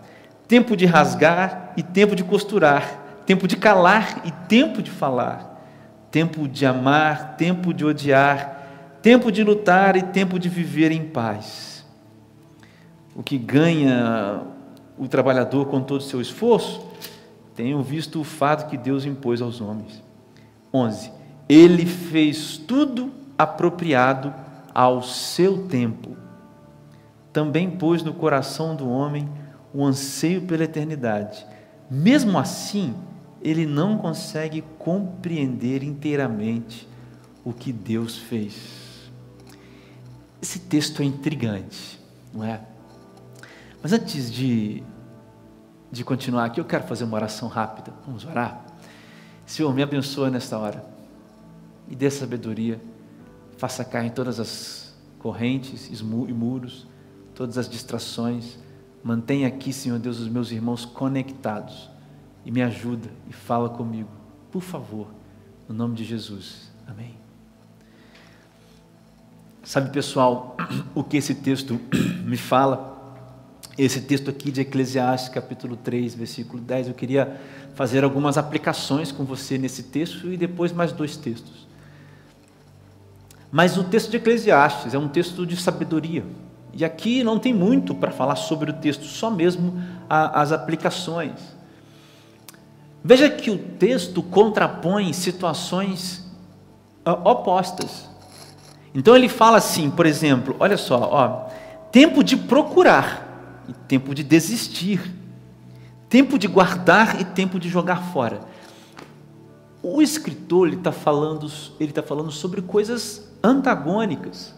tempo 0.47 0.75
de 0.75 0.85
rasgar 0.85 1.73
e 1.77 1.83
tempo 1.83 2.15
de 2.15 2.23
costurar, 2.23 3.21
tempo 3.25 3.47
de 3.47 3.55
calar 3.55 4.21
e 4.25 4.31
tempo 4.47 4.81
de 4.81 4.89
falar 4.89 5.49
tempo 6.11 6.47
de 6.47 6.65
amar, 6.65 7.35
tempo 7.37 7.73
de 7.73 7.85
odiar, 7.85 8.97
tempo 9.01 9.31
de 9.31 9.43
lutar 9.43 9.95
e 9.95 10.01
tempo 10.01 10.39
de 10.39 10.49
viver 10.49 10.91
em 10.91 11.05
paz. 11.05 11.85
O 13.15 13.23
que 13.23 13.37
ganha 13.37 14.41
o 14.97 15.07
trabalhador 15.07 15.67
com 15.67 15.81
todo 15.81 16.01
o 16.01 16.03
seu 16.03 16.19
esforço, 16.19 16.85
tenham 17.55 17.81
visto 17.81 18.19
o 18.19 18.23
fato 18.23 18.69
que 18.69 18.77
Deus 18.77 19.05
impôs 19.05 19.41
aos 19.41 19.61
homens. 19.61 20.03
11. 20.73 21.11
Ele 21.47 21.85
fez 21.85 22.57
tudo 22.57 23.11
apropriado 23.37 24.33
ao 24.73 25.01
seu 25.03 25.67
tempo. 25.67 26.15
Também 27.31 27.69
pôs 27.69 28.03
no 28.03 28.13
coração 28.13 28.75
do 28.75 28.89
homem 28.89 29.29
o 29.73 29.85
anseio 29.85 30.41
pela 30.43 30.63
eternidade. 30.63 31.45
Mesmo 31.89 32.37
assim, 32.37 32.95
ele 33.41 33.65
não 33.65 33.97
consegue 33.97 34.63
compreender 34.77 35.83
inteiramente 35.83 36.87
o 37.43 37.53
que 37.53 37.71
Deus 37.71 38.17
fez. 38.17 39.09
Esse 40.41 40.59
texto 40.59 41.01
é 41.01 41.05
intrigante, 41.05 41.99
não 42.33 42.43
é? 42.43 42.61
Mas 43.81 43.93
antes 43.93 44.31
de, 44.31 44.83
de 45.91 46.03
continuar 46.03 46.45
aqui, 46.45 46.59
eu 46.59 46.65
quero 46.65 46.83
fazer 46.85 47.03
uma 47.03 47.15
oração 47.15 47.47
rápida. 47.47 47.93
Vamos 48.05 48.25
orar? 48.25 48.65
Senhor, 49.45 49.73
me 49.73 49.81
abençoa 49.81 50.29
nesta 50.29 50.57
hora. 50.57 50.83
Me 51.87 51.95
dê 51.95 52.09
sabedoria. 52.09 52.79
Faça 53.59 53.83
cair 53.83 54.11
todas 54.11 54.39
as 54.39 54.93
correntes 55.19 55.89
e 55.91 56.01
muros, 56.01 56.87
todas 57.35 57.57
as 57.57 57.67
distrações. 57.67 58.57
Mantenha 59.03 59.49
aqui, 59.49 59.73
Senhor 59.73 59.99
Deus, 59.99 60.17
os 60.17 60.29
meus 60.29 60.49
irmãos 60.49 60.85
conectados 60.85 61.89
e 62.45 62.51
me 62.51 62.61
ajuda 62.61 63.09
e 63.29 63.33
fala 63.33 63.67
comigo, 63.67 64.07
por 64.49 64.61
favor, 64.61 65.07
no 65.67 65.75
nome 65.75 65.93
de 65.93 66.05
Jesus. 66.05 66.71
Amém. 66.87 67.17
Sabe, 69.61 69.91
pessoal, 69.91 70.55
o 70.95 71.03
que 71.03 71.17
esse 71.17 71.35
texto 71.35 71.77
me 72.23 72.37
fala? 72.37 72.97
Esse 73.77 73.99
texto 73.99 74.29
aqui 74.29 74.51
de 74.51 74.61
Eclesiastes, 74.61 75.27
capítulo 75.27 75.75
3, 75.75 76.15
versículo 76.15 76.61
10, 76.61 76.87
eu 76.87 76.93
queria 76.93 77.37
fazer 77.75 78.05
algumas 78.05 78.37
aplicações 78.37 79.11
com 79.11 79.25
você 79.25 79.57
nesse 79.57 79.83
texto 79.83 80.31
e 80.31 80.37
depois 80.37 80.71
mais 80.71 80.93
dois 80.93 81.17
textos. 81.17 81.68
Mas 83.51 83.77
o 83.77 83.83
texto 83.83 84.11
de 84.11 84.17
Eclesiastes 84.17 84.93
é 84.93 84.97
um 84.97 85.07
texto 85.07 85.45
de 85.45 85.57
sabedoria. 85.57 86.23
E 86.73 86.85
aqui 86.85 87.23
não 87.23 87.39
tem 87.39 87.53
muito 87.53 87.95
para 87.95 88.11
falar 88.11 88.35
sobre 88.35 88.69
o 88.69 88.73
texto, 88.73 89.05
só 89.05 89.29
mesmo 89.29 89.81
as 90.07 90.51
aplicações. 90.51 91.39
Veja 93.03 93.29
que 93.29 93.49
o 93.49 93.57
texto 93.57 94.21
contrapõe 94.21 95.11
situações 95.13 96.25
ah, 97.03 97.13
opostas. 97.23 98.09
Então 98.93 99.15
ele 99.15 99.29
fala 99.29 99.57
assim, 99.57 99.89
por 99.89 100.05
exemplo, 100.05 100.55
olha 100.59 100.77
só, 100.77 101.09
ó, 101.11 101.49
tempo 101.91 102.23
de 102.23 102.35
procurar 102.35 103.63
e 103.67 103.73
tempo 103.73 104.13
de 104.13 104.23
desistir, 104.23 105.13
tempo 106.09 106.37
de 106.37 106.47
guardar 106.47 107.21
e 107.21 107.25
tempo 107.25 107.59
de 107.59 107.69
jogar 107.69 108.11
fora. 108.11 108.41
O 109.81 110.01
escritor 110.01 110.67
ele 110.67 110.75
está 110.75 110.91
falando, 110.91 111.49
ele 111.79 111.91
está 111.91 112.03
falando 112.03 112.31
sobre 112.31 112.61
coisas 112.61 113.28
antagônicas. 113.43 114.55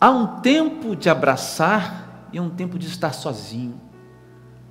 Há 0.00 0.10
um 0.10 0.40
tempo 0.40 0.94
de 0.94 1.10
abraçar 1.10 2.28
e 2.32 2.38
há 2.38 2.42
um 2.42 2.50
tempo 2.50 2.78
de 2.78 2.86
estar 2.86 3.12
sozinho. 3.12 3.80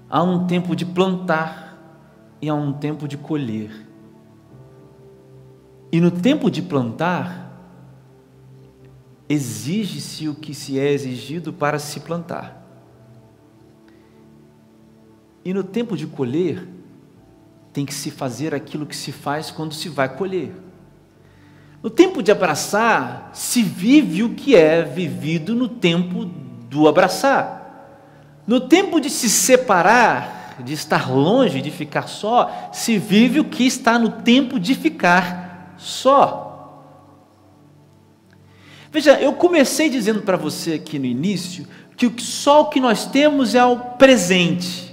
Há 0.10 0.24
um 0.24 0.48
tempo 0.48 0.76
de 0.76 0.86
plantar 0.86 1.78
e 2.42 2.50
há 2.50 2.54
um 2.54 2.72
tempo 2.72 3.08
de 3.08 3.18
colher. 3.18 3.88
E 5.92 6.00
no 6.00 6.12
tempo 6.12 6.50
de 6.50 6.62
plantar, 6.62 7.52
exige-se 9.28 10.30
o 10.30 10.36
que 10.36 10.54
se 10.54 10.80
é 10.80 10.92
exigido 10.92 11.52
para 11.52 11.80
se 11.80 12.00
plantar. 12.00 12.64
E 15.44 15.54
no 15.54 15.64
tempo 15.64 15.96
de 15.96 16.08
colher, 16.08 16.68
tem 17.78 17.86
que 17.86 17.94
se 17.94 18.10
fazer 18.10 18.56
aquilo 18.56 18.88
que 18.88 18.96
se 18.96 19.12
faz 19.12 19.52
quando 19.52 19.72
se 19.72 19.88
vai 19.88 20.10
colher. 20.10 20.52
No 21.84 21.92
tempo 21.92 22.24
de 22.24 22.32
abraçar, 22.32 23.30
se 23.34 23.62
vive 23.62 24.24
o 24.24 24.34
que 24.34 24.56
é 24.56 24.82
vivido 24.82 25.54
no 25.54 25.70
tempo 25.70 26.26
do 26.26 26.88
abraçar. 26.88 28.42
No 28.48 28.62
tempo 28.62 29.00
de 29.00 29.12
se 29.12 29.30
separar, 29.30 30.56
de 30.66 30.74
estar 30.74 31.08
longe, 31.08 31.62
de 31.62 31.70
ficar 31.70 32.08
só, 32.08 32.72
se 32.74 32.98
vive 32.98 33.42
o 33.42 33.46
que 33.46 33.68
está 33.68 34.00
no 34.00 34.10
tempo 34.10 34.60
de 34.60 34.74
ficar 34.74 35.76
só. 35.78 36.82
Veja, 38.92 39.22
eu 39.22 39.34
comecei 39.34 39.88
dizendo 39.88 40.24
para 40.24 40.36
você 40.36 40.74
aqui 40.74 40.98
no 40.98 41.06
início 41.06 41.68
que 41.96 42.12
só 42.24 42.62
o 42.62 42.70
que 42.70 42.80
nós 42.80 43.06
temos 43.06 43.54
é 43.54 43.64
o 43.64 43.78
presente. 43.78 44.87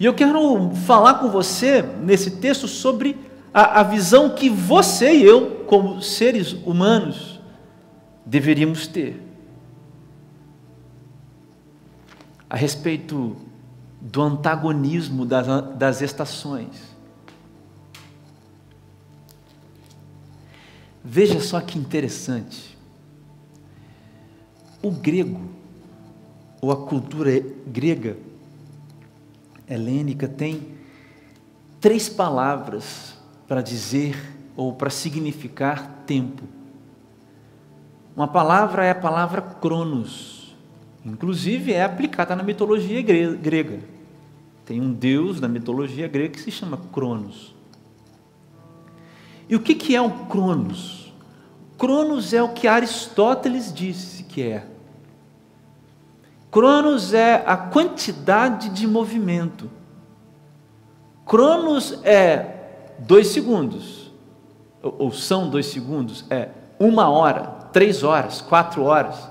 E 0.00 0.06
eu 0.06 0.14
quero 0.14 0.74
falar 0.86 1.18
com 1.18 1.28
você 1.28 1.82
nesse 1.82 2.30
texto 2.38 2.66
sobre 2.66 3.18
a, 3.52 3.80
a 3.80 3.82
visão 3.82 4.34
que 4.34 4.48
você 4.48 5.12
e 5.12 5.22
eu, 5.22 5.66
como 5.66 6.00
seres 6.00 6.52
humanos, 6.52 7.38
deveríamos 8.24 8.86
ter 8.86 9.22
a 12.48 12.56
respeito 12.56 13.36
do 14.00 14.22
antagonismo 14.22 15.26
das, 15.26 15.46
das 15.76 16.00
estações. 16.00 16.96
Veja 21.04 21.40
só 21.40 21.60
que 21.60 21.78
interessante. 21.78 22.78
O 24.82 24.90
grego, 24.90 25.42
ou 26.62 26.72
a 26.72 26.86
cultura 26.86 27.38
grega 27.66 28.29
helênica, 29.70 30.26
tem 30.26 30.68
três 31.80 32.08
palavras 32.08 33.16
para 33.46 33.62
dizer 33.62 34.16
ou 34.56 34.74
para 34.74 34.90
significar 34.90 36.02
tempo. 36.06 36.42
Uma 38.14 38.28
palavra 38.28 38.84
é 38.84 38.90
a 38.90 38.94
palavra 38.94 39.40
cronos, 39.40 40.54
inclusive 41.04 41.72
é 41.72 41.84
aplicada 41.84 42.34
na 42.34 42.42
mitologia 42.42 43.00
grega. 43.00 43.80
Tem 44.66 44.80
um 44.80 44.92
deus 44.92 45.40
na 45.40 45.48
mitologia 45.48 46.06
grega 46.06 46.34
que 46.34 46.40
se 46.40 46.50
chama 46.50 46.76
Cronos. 46.92 47.54
E 49.48 49.56
o 49.56 49.60
que, 49.60 49.96
é 49.96 50.00
o 50.00 50.26
Cronos? 50.26 51.12
Cronos 51.76 52.32
é 52.32 52.40
o 52.40 52.50
que 52.50 52.68
Aristóteles 52.68 53.72
disse 53.74 54.22
que 54.22 54.42
é. 54.42 54.69
Cronos 56.50 57.14
é 57.14 57.44
a 57.46 57.56
quantidade 57.56 58.70
de 58.70 58.86
movimento. 58.86 59.70
Cronos 61.24 62.00
é 62.04 62.94
dois 62.98 63.28
segundos, 63.28 64.10
ou 64.82 65.12
são 65.12 65.48
dois 65.48 65.66
segundos, 65.66 66.24
é 66.28 66.48
uma 66.78 67.08
hora, 67.08 67.42
três 67.72 68.02
horas, 68.02 68.40
quatro 68.40 68.82
horas. 68.82 69.30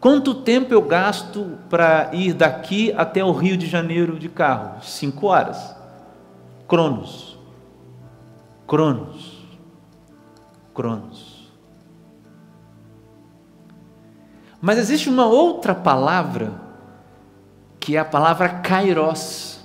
Quanto 0.00 0.34
tempo 0.34 0.74
eu 0.74 0.82
gasto 0.82 1.58
para 1.70 2.10
ir 2.12 2.32
daqui 2.32 2.92
até 2.96 3.24
o 3.24 3.32
Rio 3.32 3.56
de 3.56 3.66
Janeiro 3.66 4.18
de 4.18 4.28
carro? 4.28 4.82
Cinco 4.82 5.28
horas. 5.28 5.74
Cronos. 6.66 7.38
Cronos. 8.66 9.46
Cronos. 10.74 11.25
Mas 14.60 14.78
existe 14.78 15.08
uma 15.08 15.26
outra 15.26 15.74
palavra, 15.74 16.52
que 17.78 17.96
é 17.96 17.98
a 17.98 18.04
palavra 18.04 18.48
kairos. 18.48 19.60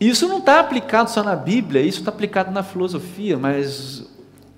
Isso 0.00 0.26
não 0.26 0.38
está 0.38 0.60
aplicado 0.60 1.10
só 1.10 1.22
na 1.22 1.36
Bíblia, 1.36 1.82
isso 1.82 2.00
está 2.00 2.10
aplicado 2.10 2.50
na 2.50 2.62
filosofia, 2.62 3.38
mas 3.38 4.04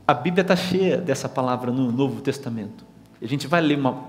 a 0.06 0.14
Bíblia 0.14 0.42
está 0.42 0.56
cheia 0.56 0.96
dessa 0.98 1.28
palavra 1.28 1.70
no 1.70 1.90
Novo 1.90 2.20
Testamento. 2.20 2.84
A 3.20 3.26
gente 3.26 3.46
vai 3.46 3.60
ler 3.60 3.78
uma, 3.78 4.04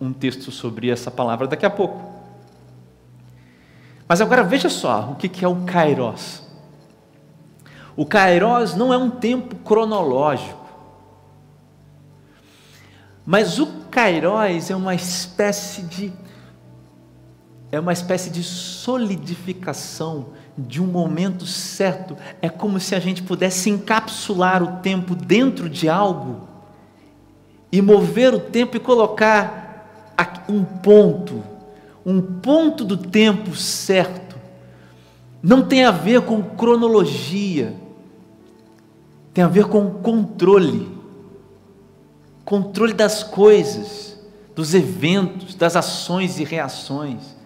um 0.00 0.12
texto 0.12 0.50
sobre 0.50 0.90
essa 0.90 1.10
palavra 1.10 1.46
daqui 1.46 1.66
a 1.66 1.70
pouco. 1.70 2.18
Mas 4.08 4.20
agora 4.20 4.42
veja 4.42 4.68
só 4.68 5.10
o 5.12 5.16
que 5.16 5.44
é 5.44 5.48
o 5.48 5.64
kairos. 5.64 6.42
O 7.98 8.06
Kairos 8.06 8.76
não 8.76 8.94
é 8.94 8.96
um 8.96 9.10
tempo 9.10 9.56
cronológico. 9.56 10.57
Mas 13.30 13.58
o 13.58 13.66
Kairos 13.90 14.70
é 14.70 14.74
uma 14.74 14.94
espécie 14.94 15.82
de 15.82 16.10
é 17.70 17.78
uma 17.78 17.92
espécie 17.92 18.30
de 18.30 18.42
solidificação 18.42 20.28
de 20.56 20.80
um 20.80 20.86
momento 20.86 21.44
certo. 21.44 22.16
É 22.40 22.48
como 22.48 22.80
se 22.80 22.94
a 22.94 22.98
gente 22.98 23.22
pudesse 23.22 23.68
encapsular 23.68 24.62
o 24.62 24.80
tempo 24.80 25.14
dentro 25.14 25.68
de 25.68 25.90
algo 25.90 26.48
e 27.70 27.82
mover 27.82 28.32
o 28.32 28.40
tempo 28.40 28.78
e 28.78 28.80
colocar 28.80 30.16
um 30.48 30.64
ponto, 30.64 31.44
um 32.06 32.22
ponto 32.22 32.82
do 32.82 32.96
tempo 32.96 33.54
certo. 33.54 34.38
Não 35.42 35.60
tem 35.68 35.84
a 35.84 35.90
ver 35.90 36.22
com 36.22 36.42
cronologia 36.42 37.76
tem 39.34 39.44
a 39.44 39.48
ver 39.48 39.66
com 39.66 39.90
controle 39.90 40.97
controle 42.48 42.94
das 42.94 43.22
coisas, 43.22 44.18
dos 44.56 44.72
eventos, 44.72 45.54
das 45.54 45.76
ações 45.76 46.40
e 46.40 46.44
reações. 46.44 47.36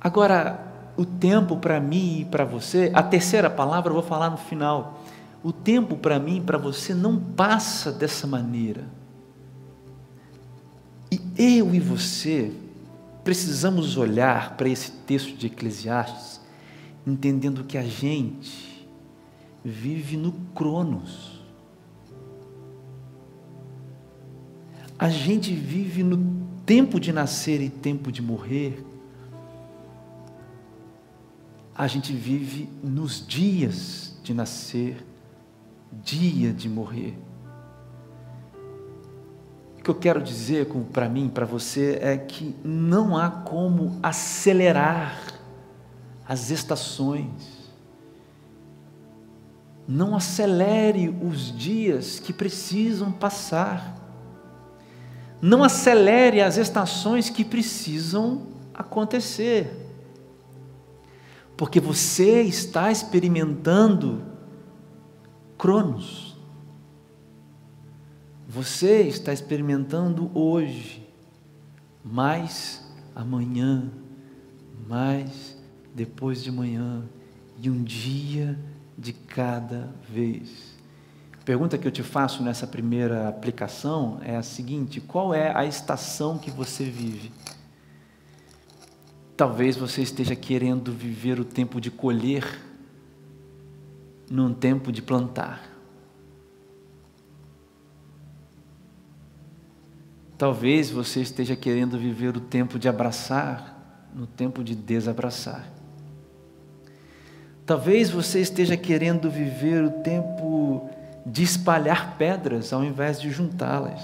Agora, 0.00 0.58
o 0.96 1.04
tempo 1.04 1.56
para 1.58 1.78
mim 1.78 2.22
e 2.22 2.24
para 2.24 2.44
você, 2.44 2.90
a 2.92 3.00
terceira 3.00 3.48
palavra 3.48 3.90
eu 3.90 3.94
vou 3.94 4.02
falar 4.02 4.28
no 4.28 4.36
final. 4.36 5.04
O 5.40 5.52
tempo 5.52 5.96
para 5.96 6.18
mim 6.18 6.38
e 6.38 6.40
para 6.40 6.58
você 6.58 6.92
não 6.92 7.16
passa 7.16 7.92
dessa 7.92 8.26
maneira. 8.26 8.88
E 11.12 11.20
eu 11.38 11.72
e 11.76 11.78
você 11.78 12.50
precisamos 13.22 13.96
olhar 13.96 14.56
para 14.56 14.68
esse 14.68 14.90
texto 14.90 15.36
de 15.36 15.46
Eclesiastes 15.46 16.40
entendendo 17.06 17.62
que 17.62 17.78
a 17.78 17.84
gente 17.84 18.65
vive 19.66 20.16
no 20.16 20.30
Cronos. 20.54 21.42
A 24.96 25.10
gente 25.10 25.52
vive 25.52 26.04
no 26.04 26.46
tempo 26.64 27.00
de 27.00 27.12
nascer 27.12 27.60
e 27.60 27.68
tempo 27.68 28.12
de 28.12 28.22
morrer. 28.22 28.84
A 31.74 31.88
gente 31.88 32.12
vive 32.12 32.68
nos 32.82 33.26
dias 33.26 34.16
de 34.22 34.32
nascer, 34.32 35.04
dia 35.92 36.52
de 36.52 36.68
morrer. 36.68 37.18
O 39.78 39.82
que 39.82 39.90
eu 39.90 39.94
quero 39.96 40.22
dizer 40.22 40.68
para 40.92 41.08
mim, 41.08 41.28
para 41.28 41.44
você, 41.44 41.98
é 42.00 42.16
que 42.16 42.54
não 42.64 43.16
há 43.16 43.28
como 43.30 43.98
acelerar 44.00 45.34
as 46.26 46.50
estações. 46.50 47.55
Não 49.88 50.16
acelere 50.16 51.08
os 51.08 51.56
dias 51.56 52.18
que 52.18 52.32
precisam 52.32 53.12
passar. 53.12 53.94
Não 55.40 55.62
acelere 55.62 56.40
as 56.40 56.56
estações 56.56 57.30
que 57.30 57.44
precisam 57.44 58.48
acontecer. 58.74 59.70
Porque 61.56 61.80
você 61.80 62.42
está 62.42 62.90
experimentando 62.90 64.22
Cronos. 65.56 66.36
Você 68.48 69.02
está 69.02 69.32
experimentando 69.32 70.30
hoje, 70.34 71.06
mais 72.04 72.86
amanhã, 73.14 73.90
mais 74.86 75.56
depois 75.94 76.42
de 76.42 76.52
manhã 76.52 77.02
e 77.58 77.68
um 77.70 77.82
dia 77.82 78.58
de 78.96 79.12
cada 79.12 79.90
vez. 80.08 80.76
A 81.40 81.44
pergunta 81.44 81.78
que 81.78 81.86
eu 81.86 81.92
te 81.92 82.02
faço 82.02 82.42
nessa 82.42 82.66
primeira 82.66 83.28
aplicação 83.28 84.20
é 84.22 84.36
a 84.36 84.42
seguinte: 84.42 85.00
qual 85.00 85.34
é 85.34 85.54
a 85.56 85.64
estação 85.64 86.38
que 86.38 86.50
você 86.50 86.84
vive? 86.84 87.32
Talvez 89.36 89.76
você 89.76 90.00
esteja 90.00 90.34
querendo 90.34 90.92
viver 90.92 91.38
o 91.38 91.44
tempo 91.44 91.80
de 91.80 91.90
colher 91.90 92.62
num 94.30 94.54
tempo 94.54 94.90
de 94.90 95.02
plantar. 95.02 95.76
Talvez 100.38 100.90
você 100.90 101.20
esteja 101.20 101.54
querendo 101.54 101.98
viver 101.98 102.36
o 102.36 102.40
tempo 102.40 102.78
de 102.78 102.88
abraçar 102.88 104.10
no 104.14 104.26
tempo 104.26 104.64
de 104.64 104.74
desabraçar. 104.74 105.75
Talvez 107.66 108.10
você 108.10 108.40
esteja 108.40 108.76
querendo 108.76 109.28
viver 109.28 109.82
o 109.82 109.90
tempo 109.90 110.88
de 111.26 111.42
espalhar 111.42 112.16
pedras 112.16 112.72
ao 112.72 112.84
invés 112.84 113.20
de 113.20 113.28
juntá-las. 113.28 114.00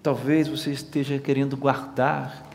Talvez 0.00 0.46
você 0.46 0.70
esteja 0.70 1.18
querendo 1.18 1.56
guardar, 1.56 2.46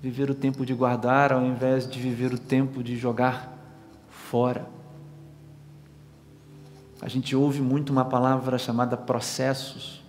viver 0.00 0.30
o 0.30 0.34
tempo 0.34 0.64
de 0.64 0.72
guardar 0.72 1.30
ao 1.30 1.44
invés 1.44 1.86
de 1.86 2.00
viver 2.00 2.32
o 2.32 2.38
tempo 2.38 2.82
de 2.82 2.96
jogar 2.96 3.52
fora. 4.08 4.66
A 7.02 7.08
gente 7.08 7.36
ouve 7.36 7.60
muito 7.60 7.90
uma 7.90 8.06
palavra 8.06 8.56
chamada 8.56 8.96
processos. 8.96 10.02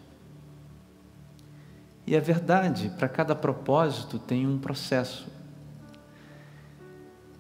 E 2.08 2.16
é 2.16 2.22
verdade, 2.22 2.90
para 2.98 3.10
cada 3.10 3.36
propósito 3.36 4.18
tem 4.18 4.48
um 4.48 4.58
processo. 4.58 5.35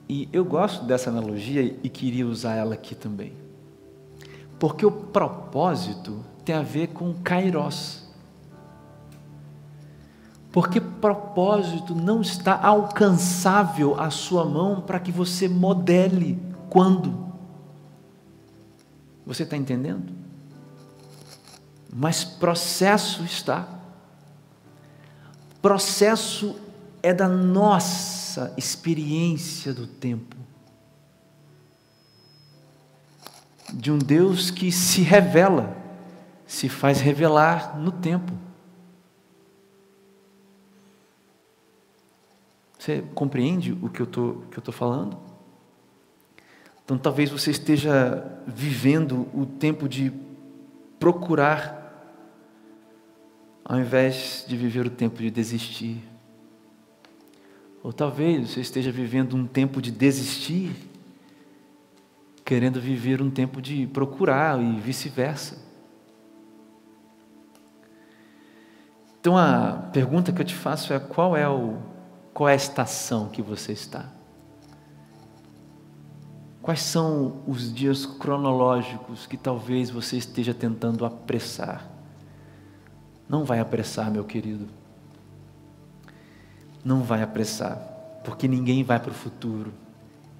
E 0.08 0.30
eu 0.32 0.46
gosto 0.46 0.86
dessa 0.86 1.10
analogia 1.10 1.64
e 1.84 1.90
queria 1.90 2.28
usar 2.28 2.56
ela 2.56 2.76
aqui 2.76 2.94
também. 2.94 3.34
Porque 4.60 4.86
o 4.86 4.92
propósito 4.92 6.24
tem 6.44 6.56
a 6.56 6.62
ver 6.62 6.88
com 6.88 7.14
kairos. 7.24 8.04
Porque 10.52 10.80
propósito 10.80 11.94
não 11.94 12.22
está 12.22 12.58
alcançável 12.58 14.00
à 14.00 14.10
sua 14.10 14.46
mão 14.46 14.80
para 14.80 15.00
que 15.00 15.12
você 15.12 15.50
modele 15.50 16.40
quando. 16.70 17.26
Você 19.26 19.44
está 19.44 19.58
entendendo? 19.58 20.14
Mas 21.94 22.24
processo 22.24 23.24
está. 23.24 23.68
Processo 25.62 26.56
é 27.02 27.14
da 27.14 27.28
nossa 28.36 28.54
experiência 28.58 29.74
do 29.74 29.88
tempo. 29.88 30.36
De 33.74 33.92
um 33.92 33.98
Deus 33.98 34.52
que 34.52 34.72
se 34.72 35.02
revela, 35.02 35.76
se 36.46 36.68
faz 36.68 37.00
revelar 37.00 37.80
no 37.80 37.92
tempo. 37.92 38.34
Você 42.78 43.04
compreende 43.16 43.72
o 43.72 43.90
que 43.90 44.02
eu 44.02 44.06
estou 44.06 44.74
falando? 44.74 45.18
Então 46.84 46.98
talvez 46.98 47.32
você 47.32 47.52
esteja 47.52 48.24
vivendo 48.46 49.28
o 49.34 49.46
tempo 49.46 49.90
de 49.90 50.12
procurar 51.00 51.84
ao 53.64 53.80
invés 53.80 54.46
de 54.48 54.56
viver 54.56 54.86
o 54.86 54.92
tempo 54.92 55.18
de 55.18 55.32
desistir. 55.32 56.15
Ou 57.86 57.94
talvez 57.94 58.50
você 58.50 58.62
esteja 58.62 58.92
vivendo 58.92 59.36
um 59.36 59.46
tempo 59.46 59.80
de 59.80 59.92
desistir, 59.92 60.76
querendo 62.44 62.82
viver 62.82 63.22
um 63.22 63.30
tempo 63.30 63.62
de 63.62 63.86
procurar 63.86 64.60
e 64.60 64.80
vice-versa. 64.80 65.60
Então 69.20 69.38
a 69.38 69.74
pergunta 69.94 70.32
que 70.32 70.42
eu 70.42 70.46
te 70.46 70.56
faço 70.56 70.94
é 70.94 71.00
qual 71.00 71.38
é 71.38 71.48
o 71.48 71.78
qual 72.34 72.50
é 72.50 72.54
a 72.54 72.56
estação 72.56 73.30
que 73.30 73.44
você 73.44 73.74
está? 73.74 74.10
Quais 76.64 76.82
são 76.82 77.44
os 77.46 77.72
dias 77.72 78.04
cronológicos 78.04 79.28
que 79.28 79.38
talvez 79.38 79.92
você 79.92 80.18
esteja 80.18 80.56
tentando 80.56 81.06
apressar? 81.06 81.88
Não 83.30 83.46
vai 83.46 83.60
apressar, 83.60 84.10
meu 84.10 84.24
querido. 84.24 84.85
Não 86.86 87.02
vai 87.02 87.24
apressar, 87.24 87.78
porque 88.24 88.48
ninguém 88.48 88.84
vai 88.84 89.00
para 89.00 89.12
o 89.12 89.14
futuro 89.14 89.74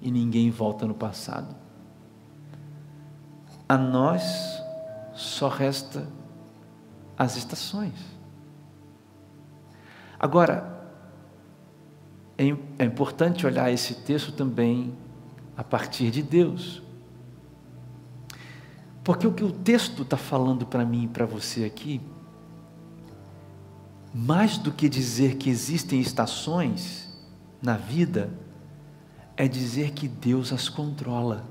e 0.00 0.10
ninguém 0.10 0.50
volta 0.50 0.86
no 0.86 0.94
passado. 0.94 1.54
A 3.68 3.76
nós 3.76 4.22
só 5.12 5.48
resta 5.48 6.06
as 7.18 7.36
estações. 7.36 7.98
Agora, 10.18 10.76
é, 12.38 12.44
é 12.78 12.84
importante 12.84 13.44
olhar 13.44 13.72
esse 13.72 13.94
texto 13.94 14.30
também 14.30 14.94
a 15.56 15.64
partir 15.64 16.10
de 16.10 16.22
Deus. 16.22 16.82
Porque 19.02 19.26
o 19.26 19.32
que 19.32 19.44
o 19.44 19.52
texto 19.52 20.02
está 20.02 20.16
falando 20.16 20.66
para 20.66 20.84
mim 20.84 21.04
e 21.04 21.08
para 21.08 21.24
você 21.24 21.64
aqui 21.64 22.00
mais 24.16 24.56
do 24.56 24.72
que 24.72 24.88
dizer 24.88 25.36
que 25.36 25.50
existem 25.50 26.00
estações 26.00 27.14
na 27.60 27.76
vida, 27.76 28.30
é 29.36 29.46
dizer 29.46 29.90
que 29.90 30.08
Deus 30.08 30.54
as 30.54 30.70
controla. 30.70 31.44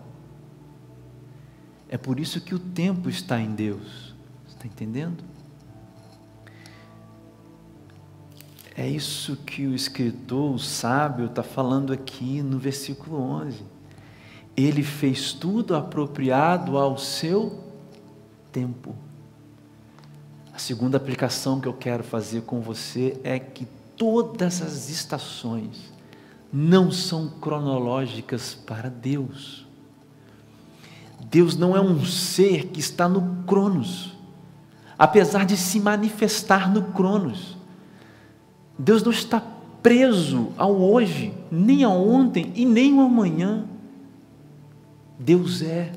É 1.87 1.95
por 1.95 2.19
isso 2.19 2.41
que 2.41 2.55
o 2.55 2.59
tempo 2.59 3.07
está 3.07 3.39
em 3.39 3.51
Deus. 3.51 4.15
Está 4.47 4.65
entendendo? 4.65 5.23
É 8.75 8.89
isso 8.89 9.37
que 9.37 9.67
o 9.67 9.75
escritor, 9.75 10.55
o 10.55 10.57
sábio, 10.57 11.27
está 11.27 11.43
falando 11.43 11.93
aqui 11.93 12.41
no 12.41 12.57
versículo 12.57 13.21
11. 13.21 13.63
Ele 14.57 14.81
fez 14.81 15.33
tudo 15.33 15.75
apropriado 15.75 16.79
ao 16.79 16.97
seu 16.97 17.63
tempo. 18.51 19.04
A 20.55 20.57
segunda 20.57 20.95
aplicação 20.95 21.59
que 21.59 21.67
eu 21.67 21.73
quero 21.73 22.01
fazer 22.01 22.43
com 22.43 22.61
você 22.61 23.19
é 23.25 23.37
que 23.37 23.67
todas 23.97 24.61
as 24.61 24.89
estações 24.89 25.91
não 26.51 26.89
são 26.93 27.27
cronológicas 27.27 28.55
para 28.65 28.89
Deus. 28.89 29.67
Deus 31.29 31.57
não 31.57 31.75
é 31.75 31.81
um 31.81 32.05
ser 32.05 32.67
que 32.67 32.79
está 32.79 33.09
no 33.09 33.43
Cronos, 33.43 34.15
apesar 34.97 35.45
de 35.45 35.57
se 35.57 35.77
manifestar 35.77 36.71
no 36.71 36.83
Cronos. 36.93 37.57
Deus 38.79 39.03
não 39.03 39.11
está 39.11 39.43
preso 39.83 40.53
ao 40.57 40.73
hoje, 40.73 41.33
nem 41.51 41.83
ao 41.83 42.01
ontem 42.01 42.53
e 42.55 42.65
nem 42.65 42.97
ao 42.97 43.07
amanhã. 43.07 43.65
Deus 45.19 45.61
é. 45.61 45.91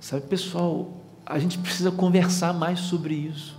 Sabe, 0.00 0.26
pessoal, 0.26 0.97
a 1.28 1.38
gente 1.38 1.58
precisa 1.58 1.92
conversar 1.92 2.54
mais 2.54 2.80
sobre 2.80 3.14
isso. 3.14 3.54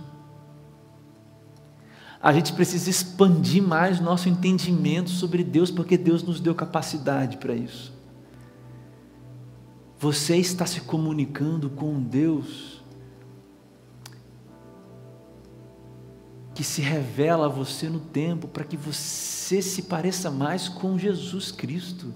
A 2.20 2.32
gente 2.32 2.52
precisa 2.52 2.90
expandir 2.90 3.62
mais 3.62 4.00
nosso 4.00 4.28
entendimento 4.28 5.08
sobre 5.08 5.44
Deus, 5.44 5.70
porque 5.70 5.96
Deus 5.96 6.22
nos 6.24 6.40
deu 6.40 6.52
capacidade 6.52 7.36
para 7.36 7.54
isso. 7.54 7.94
Você 10.00 10.36
está 10.36 10.66
se 10.66 10.80
comunicando 10.80 11.70
com 11.70 12.02
Deus 12.02 12.82
que 16.52 16.64
se 16.64 16.82
revela 16.82 17.46
a 17.46 17.48
você 17.48 17.88
no 17.88 18.00
tempo 18.00 18.48
para 18.48 18.64
que 18.64 18.76
você 18.76 19.62
se 19.62 19.82
pareça 19.82 20.28
mais 20.28 20.68
com 20.68 20.98
Jesus 20.98 21.52
Cristo. 21.52 22.12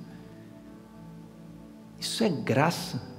Isso 1.99 2.25
é 2.25 2.29
graça. 2.29 3.14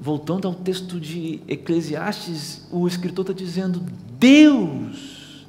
Voltando 0.00 0.48
ao 0.48 0.54
texto 0.54 0.98
de 0.98 1.42
Eclesiastes, 1.46 2.66
o 2.72 2.88
escritor 2.88 3.22
está 3.24 3.34
dizendo: 3.34 3.80
Deus 4.18 5.46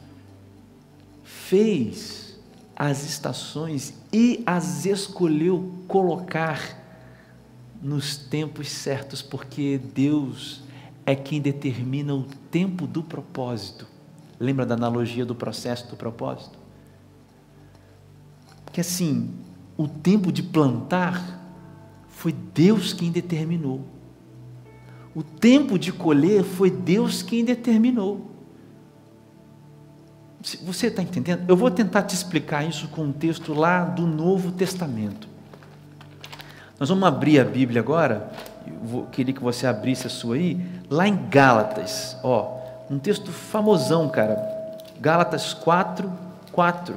fez 1.23 2.37
as 2.75 3.05
estações 3.05 3.93
e 4.11 4.43
as 4.45 4.85
escolheu 4.85 5.71
colocar 5.87 6.77
nos 7.81 8.17
tempos 8.17 8.69
certos, 8.69 9.21
porque 9.21 9.79
Deus 9.93 10.61
é 11.05 11.15
quem 11.15 11.41
determina 11.41 12.13
o 12.13 12.23
tempo 12.51 12.85
do 12.85 13.01
propósito. 13.01 13.87
Lembra 14.39 14.65
da 14.65 14.75
analogia 14.75 15.25
do 15.25 15.33
processo 15.33 15.87
do 15.89 15.95
propósito? 15.95 16.59
Que 18.71 18.81
assim, 18.81 19.33
o 19.77 19.87
tempo 19.87 20.31
de 20.31 20.43
plantar 20.43 21.39
foi 22.07 22.31
Deus 22.31 22.93
quem 22.93 23.11
determinou. 23.11 24.00
O 25.13 25.21
tempo 25.21 25.77
de 25.77 25.91
colher 25.91 26.43
foi 26.43 26.69
Deus 26.69 27.21
quem 27.21 27.43
determinou. 27.43 28.31
Você 30.63 30.87
está 30.87 31.01
entendendo? 31.01 31.43
Eu 31.47 31.55
vou 31.55 31.69
tentar 31.69 32.03
te 32.03 32.15
explicar 32.15 32.67
isso 32.67 32.87
com 32.87 33.03
um 33.03 33.11
texto 33.11 33.53
lá 33.53 33.83
do 33.83 34.07
Novo 34.07 34.51
Testamento. 34.51 35.27
Nós 36.79 36.89
vamos 36.89 37.03
abrir 37.03 37.39
a 37.39 37.45
Bíblia 37.45 37.79
agora. 37.79 38.31
Eu 38.65 39.07
queria 39.11 39.33
que 39.33 39.43
você 39.43 39.67
abrisse 39.67 40.07
a 40.07 40.09
sua 40.09 40.35
aí, 40.35 40.59
lá 40.89 41.07
em 41.07 41.27
Gálatas. 41.29 42.17
Ó, 42.23 42.57
um 42.89 42.97
texto 42.97 43.31
famosão, 43.31 44.09
cara. 44.09 44.35
Gálatas 44.99 45.53
4, 45.53 46.11
4. 46.51 46.95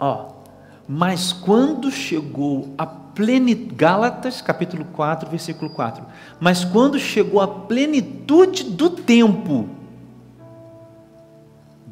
Ó, 0.00 0.32
mas 0.86 1.32
quando 1.32 1.90
chegou 1.90 2.72
a 2.78 2.86
plenitude, 3.18 3.74
Gálatas 3.74 4.40
capítulo 4.40 4.84
4, 4.84 5.28
versículo 5.28 5.68
4. 5.70 6.06
Mas 6.38 6.64
quando 6.64 7.00
chegou 7.00 7.40
a 7.40 7.48
plenitude 7.48 8.62
do 8.62 8.88
tempo, 8.88 9.68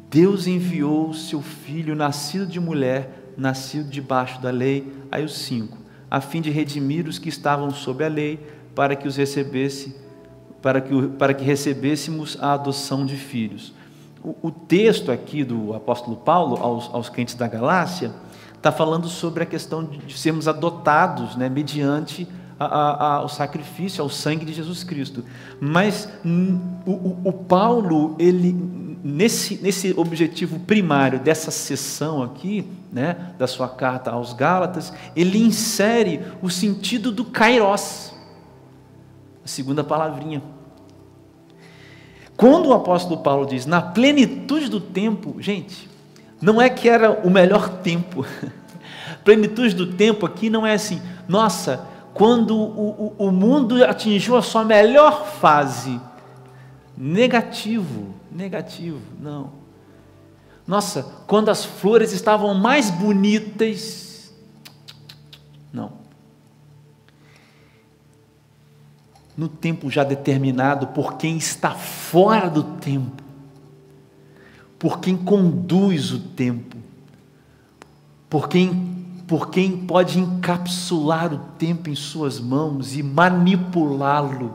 Deus 0.09 0.47
enviou 0.47 1.09
o 1.09 1.13
seu 1.13 1.41
filho, 1.41 1.97
nascido 1.97 2.45
de 2.45 2.61
mulher, 2.61 3.33
nascido 3.35 3.89
debaixo 3.89 4.41
da 4.41 4.49
lei, 4.49 4.89
aí 5.11 5.25
os 5.25 5.37
cinco, 5.37 5.77
a 6.09 6.21
fim 6.21 6.39
de 6.39 6.49
redimir 6.49 7.05
os 7.09 7.19
que 7.19 7.27
estavam 7.27 7.71
sob 7.71 8.05
a 8.05 8.07
lei, 8.07 8.39
para 8.73 8.95
que 8.95 9.05
os 9.05 9.17
recebesse, 9.17 9.93
para 10.61 10.79
que, 10.79 11.07
para 11.09 11.33
que 11.33 11.43
recebêssemos 11.43 12.37
a 12.39 12.53
adoção 12.53 13.05
de 13.05 13.17
filhos. 13.17 13.73
O, 14.23 14.33
o 14.43 14.49
texto 14.49 15.11
aqui 15.11 15.43
do 15.43 15.73
apóstolo 15.73 16.15
Paulo 16.15 16.55
aos, 16.55 16.89
aos 16.93 17.09
crentes 17.09 17.35
da 17.35 17.49
Galácia 17.49 18.13
está 18.57 18.71
falando 18.71 19.07
sobre 19.07 19.43
a 19.43 19.45
questão 19.45 19.83
de 19.83 20.17
sermos 20.17 20.47
adotados, 20.47 21.35
né, 21.35 21.47
mediante 21.47 22.27
a, 22.59 23.23
a, 23.23 23.27
sacrifício, 23.29 24.03
ao 24.03 24.09
sangue 24.09 24.45
de 24.45 24.53
Jesus 24.53 24.83
Cristo. 24.83 25.23
Mas 25.61 26.09
o, 26.85 26.91
o, 26.91 27.21
o 27.25 27.33
Paulo, 27.33 28.15
ele 28.17 28.51
nesse, 29.03 29.57
nesse 29.61 29.93
objetivo 29.95 30.59
primário 30.59 31.19
dessa 31.19 31.51
sessão 31.51 32.23
aqui, 32.23 32.67
né, 32.91 33.33
da 33.37 33.47
sua 33.47 33.69
carta 33.69 34.11
aos 34.11 34.33
Gálatas, 34.33 34.91
ele 35.15 35.37
insere 35.37 36.21
o 36.41 36.49
sentido 36.49 37.11
do 37.11 37.25
kairos, 37.25 38.13
a 39.43 39.47
segunda 39.47 39.83
palavrinha. 39.83 40.41
Quando 42.35 42.67
o 42.67 42.73
apóstolo 42.73 43.21
Paulo 43.21 43.45
diz 43.45 43.65
na 43.65 43.81
plenitude 43.81 44.69
do 44.69 44.79
tempo, 44.79 45.35
gente, 45.39 45.89
não 46.41 46.61
é 46.61 46.69
que 46.69 46.87
era 46.87 47.11
o 47.11 47.29
melhor 47.29 47.69
tempo. 47.79 48.25
plenitude 49.23 49.75
do 49.75 49.93
tempo 49.93 50.25
aqui 50.25 50.49
não 50.49 50.65
é 50.65 50.73
assim, 50.73 51.01
nossa, 51.27 51.85
quando 52.13 52.55
o, 52.55 53.15
o, 53.17 53.27
o 53.27 53.31
mundo 53.31 53.83
atingiu 53.83 54.37
a 54.37 54.41
sua 54.41 54.63
melhor 54.63 55.25
fase. 55.25 55.99
Negativo 56.95 58.17
negativo, 58.37 59.01
não. 59.19 59.51
Nossa, 60.65 61.03
quando 61.25 61.49
as 61.49 61.65
flores 61.65 62.11
estavam 62.11 62.53
mais 62.53 62.91
bonitas, 62.91 64.31
não. 65.73 65.93
No 69.35 69.47
tempo 69.47 69.89
já 69.89 70.03
determinado 70.03 70.87
por 70.87 71.15
quem 71.17 71.37
está 71.37 71.71
fora 71.71 72.49
do 72.49 72.63
tempo, 72.63 73.23
por 74.79 74.99
quem 74.99 75.17
conduz 75.17 76.11
o 76.11 76.19
tempo, 76.19 76.77
por 78.29 78.47
quem, 78.47 79.05
por 79.27 79.49
quem 79.49 79.85
pode 79.85 80.19
encapsular 80.19 81.33
o 81.33 81.39
tempo 81.57 81.89
em 81.89 81.95
suas 81.95 82.39
mãos 82.39 82.95
e 82.95 83.01
manipulá-lo. 83.01 84.53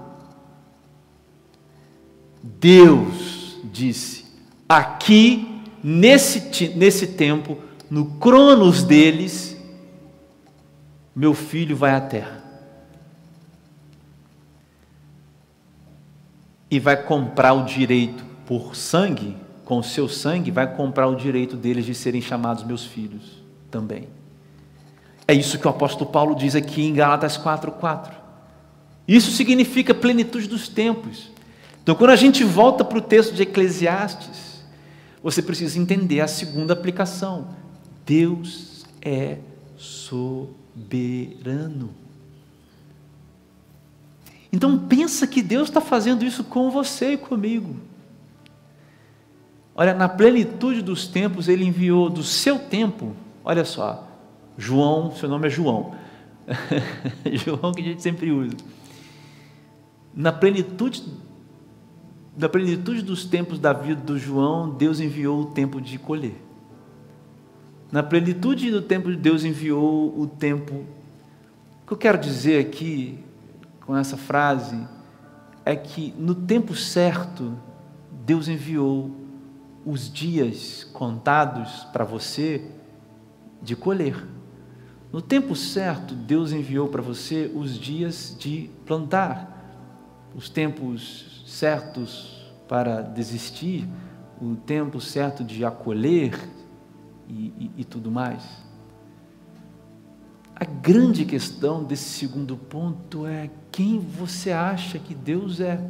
Deus 2.42 3.58
disse: 3.64 4.24
aqui, 4.68 5.62
nesse, 5.82 6.68
nesse 6.76 7.08
tempo, 7.08 7.58
no 7.90 8.06
cronos 8.18 8.82
deles, 8.82 9.56
meu 11.14 11.34
filho 11.34 11.76
vai 11.76 11.94
à 11.94 12.00
terra. 12.00 12.42
E 16.70 16.80
vai 16.80 16.96
comprar 16.96 17.52
o 17.52 17.64
direito 17.64 18.24
por 18.46 18.74
sangue, 18.74 19.36
com 19.64 19.78
o 19.78 19.82
seu 19.82 20.08
sangue, 20.08 20.50
vai 20.50 20.74
comprar 20.74 21.06
o 21.06 21.14
direito 21.14 21.56
deles 21.56 21.84
de 21.84 21.94
serem 21.94 22.20
chamados 22.20 22.64
meus 22.64 22.84
filhos 22.84 23.42
também. 23.70 24.08
É 25.26 25.34
isso 25.34 25.58
que 25.58 25.66
o 25.66 25.70
apóstolo 25.70 26.10
Paulo 26.10 26.34
diz 26.34 26.54
aqui 26.54 26.82
em 26.82 26.92
Gálatas 26.92 27.36
4:4. 27.36 28.12
Isso 29.06 29.30
significa 29.30 29.94
plenitude 29.94 30.48
dos 30.48 30.68
tempos. 30.68 31.30
Então, 31.82 31.94
quando 31.94 32.10
a 32.10 32.16
gente 32.16 32.44
volta 32.44 32.84
para 32.84 32.98
o 32.98 33.02
texto 33.02 33.34
de 33.34 33.42
Eclesiastes, 33.42 34.62
você 35.22 35.40
precisa 35.42 35.78
entender 35.78 36.20
a 36.20 36.28
segunda 36.28 36.72
aplicação. 36.72 37.48
Deus 38.04 38.84
é 39.00 39.38
soberano. 39.76 40.82
Então 44.52 44.78
pensa 44.78 45.26
que 45.26 45.40
Deus 45.40 45.68
está 45.68 45.80
fazendo 45.80 46.24
isso 46.24 46.44
com 46.44 46.70
você 46.70 47.12
e 47.14 47.16
comigo. 47.16 47.76
Olha, 49.74 49.94
na 49.94 50.08
plenitude 50.08 50.82
dos 50.82 51.06
tempos, 51.06 51.48
Ele 51.48 51.64
enviou 51.64 52.10
do 52.10 52.22
seu 52.22 52.58
tempo, 52.58 53.16
olha 53.44 53.64
só, 53.64 54.06
João, 54.56 55.12
seu 55.12 55.28
nome 55.28 55.46
é 55.46 55.50
João, 55.50 55.94
João 57.32 57.72
que 57.72 57.80
a 57.80 57.84
gente 57.84 58.02
sempre 58.02 58.30
usa. 58.30 58.56
Na 60.14 60.30
plenitude 60.30 61.02
da 62.36 62.48
plenitude 62.48 63.02
dos 63.02 63.24
tempos 63.24 63.58
da 63.58 63.72
vida 63.72 64.00
do 64.00 64.18
João, 64.18 64.70
Deus 64.70 65.00
enviou 65.00 65.42
o 65.42 65.46
tempo 65.46 65.80
de 65.80 65.98
colher. 65.98 66.34
Na 67.90 68.02
plenitude 68.02 68.70
do 68.70 68.80
tempo 68.80 69.10
de 69.10 69.16
Deus 69.16 69.44
enviou 69.44 70.18
o 70.18 70.26
tempo. 70.26 70.74
O 71.82 71.86
que 71.86 71.92
eu 71.92 71.96
quero 71.96 72.16
dizer 72.16 72.58
aqui 72.58 73.18
com 73.84 73.94
essa 73.94 74.16
frase 74.16 74.78
é 75.64 75.76
que 75.76 76.14
no 76.18 76.34
tempo 76.34 76.74
certo 76.74 77.54
Deus 78.24 78.48
enviou 78.48 79.10
os 79.84 80.12
dias 80.12 80.84
contados 80.92 81.84
para 81.92 82.04
você 82.04 82.64
de 83.60 83.74
colher. 83.76 84.26
No 85.12 85.20
tempo 85.20 85.54
certo, 85.54 86.14
Deus 86.14 86.52
enviou 86.52 86.88
para 86.88 87.02
você 87.02 87.50
os 87.54 87.78
dias 87.78 88.34
de 88.38 88.70
plantar, 88.86 89.48
os 90.34 90.48
tempos 90.48 91.44
certos 91.46 92.50
para 92.66 93.02
desistir, 93.02 93.86
o 94.40 94.56
tempo 94.56 95.00
certo 95.00 95.44
de 95.44 95.64
acolher 95.64 96.38
e, 97.28 97.52
e, 97.58 97.70
e 97.78 97.84
tudo 97.84 98.10
mais. 98.10 98.42
A 100.54 100.64
grande 100.64 101.24
questão 101.24 101.82
desse 101.82 102.08
segundo 102.08 102.56
ponto 102.56 103.26
é 103.26 103.50
quem 103.70 103.98
você 103.98 104.52
acha 104.52 104.98
que 104.98 105.14
Deus 105.14 105.60
é. 105.60 105.84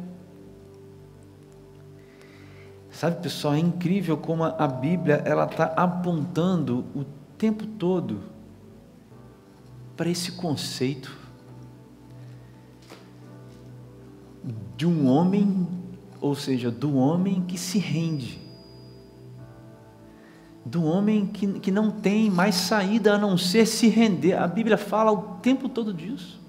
Sabe, 3.03 3.21
pessoal, 3.21 3.55
é 3.55 3.59
incrível 3.59 4.15
como 4.15 4.45
a 4.45 4.65
Bíblia 4.65 5.15
ela 5.25 5.43
está 5.43 5.65
apontando 5.75 6.85
o 6.95 7.03
tempo 7.37 7.65
todo 7.65 8.21
para 9.97 10.09
esse 10.09 10.31
conceito 10.31 11.13
de 14.77 14.85
um 14.85 15.05
homem, 15.05 15.67
ou 16.21 16.33
seja, 16.33 16.71
do 16.71 16.95
homem 16.95 17.41
que 17.41 17.57
se 17.57 17.77
rende, 17.77 18.39
do 20.65 20.85
homem 20.85 21.25
que, 21.25 21.59
que 21.59 21.71
não 21.71 21.91
tem 21.91 22.29
mais 22.29 22.55
saída 22.55 23.15
a 23.15 23.17
não 23.17 23.37
ser 23.37 23.65
se 23.65 23.89
render. 23.89 24.35
A 24.35 24.47
Bíblia 24.47 24.77
fala 24.77 25.11
o 25.11 25.39
tempo 25.41 25.67
todo 25.67 25.93
disso. 25.93 26.41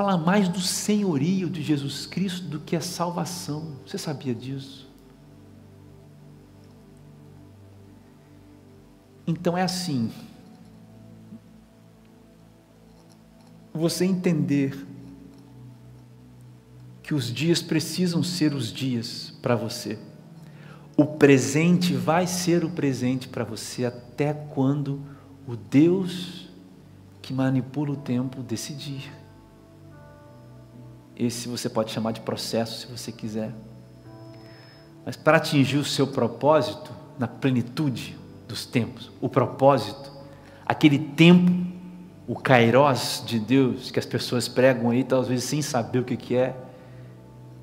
Fala 0.00 0.16
mais 0.16 0.48
do 0.48 0.62
senhorio 0.62 1.50
de 1.50 1.62
Jesus 1.62 2.06
Cristo 2.06 2.46
do 2.46 2.58
que 2.58 2.74
a 2.74 2.80
salvação. 2.80 3.76
Você 3.84 3.98
sabia 3.98 4.34
disso? 4.34 4.88
Então 9.26 9.58
é 9.58 9.62
assim. 9.62 10.10
você 13.74 14.06
entender 14.06 14.86
que 17.02 17.12
os 17.12 17.30
dias 17.30 17.60
precisam 17.60 18.22
ser 18.22 18.54
os 18.54 18.72
dias 18.72 19.34
para 19.42 19.54
você. 19.54 19.98
O 20.96 21.04
presente 21.04 21.92
vai 21.92 22.26
ser 22.26 22.64
o 22.64 22.70
presente 22.70 23.28
para 23.28 23.44
você 23.44 23.84
até 23.84 24.32
quando 24.32 24.98
o 25.46 25.54
Deus 25.54 26.48
que 27.20 27.34
manipula 27.34 27.90
o 27.92 27.96
tempo 27.96 28.42
decidir. 28.42 29.19
Esse 31.20 31.48
você 31.48 31.68
pode 31.68 31.92
chamar 31.92 32.12
de 32.12 32.20
processo 32.22 32.80
se 32.80 32.86
você 32.86 33.12
quiser. 33.12 33.52
Mas 35.04 35.16
para 35.16 35.36
atingir 35.36 35.76
o 35.76 35.84
seu 35.84 36.06
propósito 36.06 36.90
na 37.18 37.28
plenitude 37.28 38.18
dos 38.48 38.64
tempos, 38.64 39.10
o 39.20 39.28
propósito, 39.28 40.10
aquele 40.64 40.98
tempo 40.98 41.52
o 42.26 42.34
kairós 42.34 43.22
de 43.26 43.38
Deus 43.38 43.90
que 43.90 43.98
as 43.98 44.06
pessoas 44.06 44.48
pregam 44.48 44.88
aí, 44.88 45.04
talvez 45.04 45.44
sem 45.44 45.60
saber 45.60 45.98
o 45.98 46.04
que, 46.04 46.16
que 46.16 46.36
é. 46.36 46.56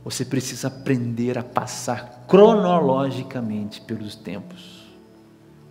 Você 0.04 0.24
precisa 0.24 0.67
aprender 0.67 1.36
a 1.36 1.43
passar 1.43 2.26
cronologicamente 2.28 3.82
pelos 3.82 4.13
tempos 4.13 4.86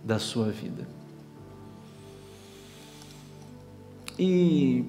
da 0.03 0.19
sua 0.19 0.49
vida. 0.49 0.85
E 4.19 4.83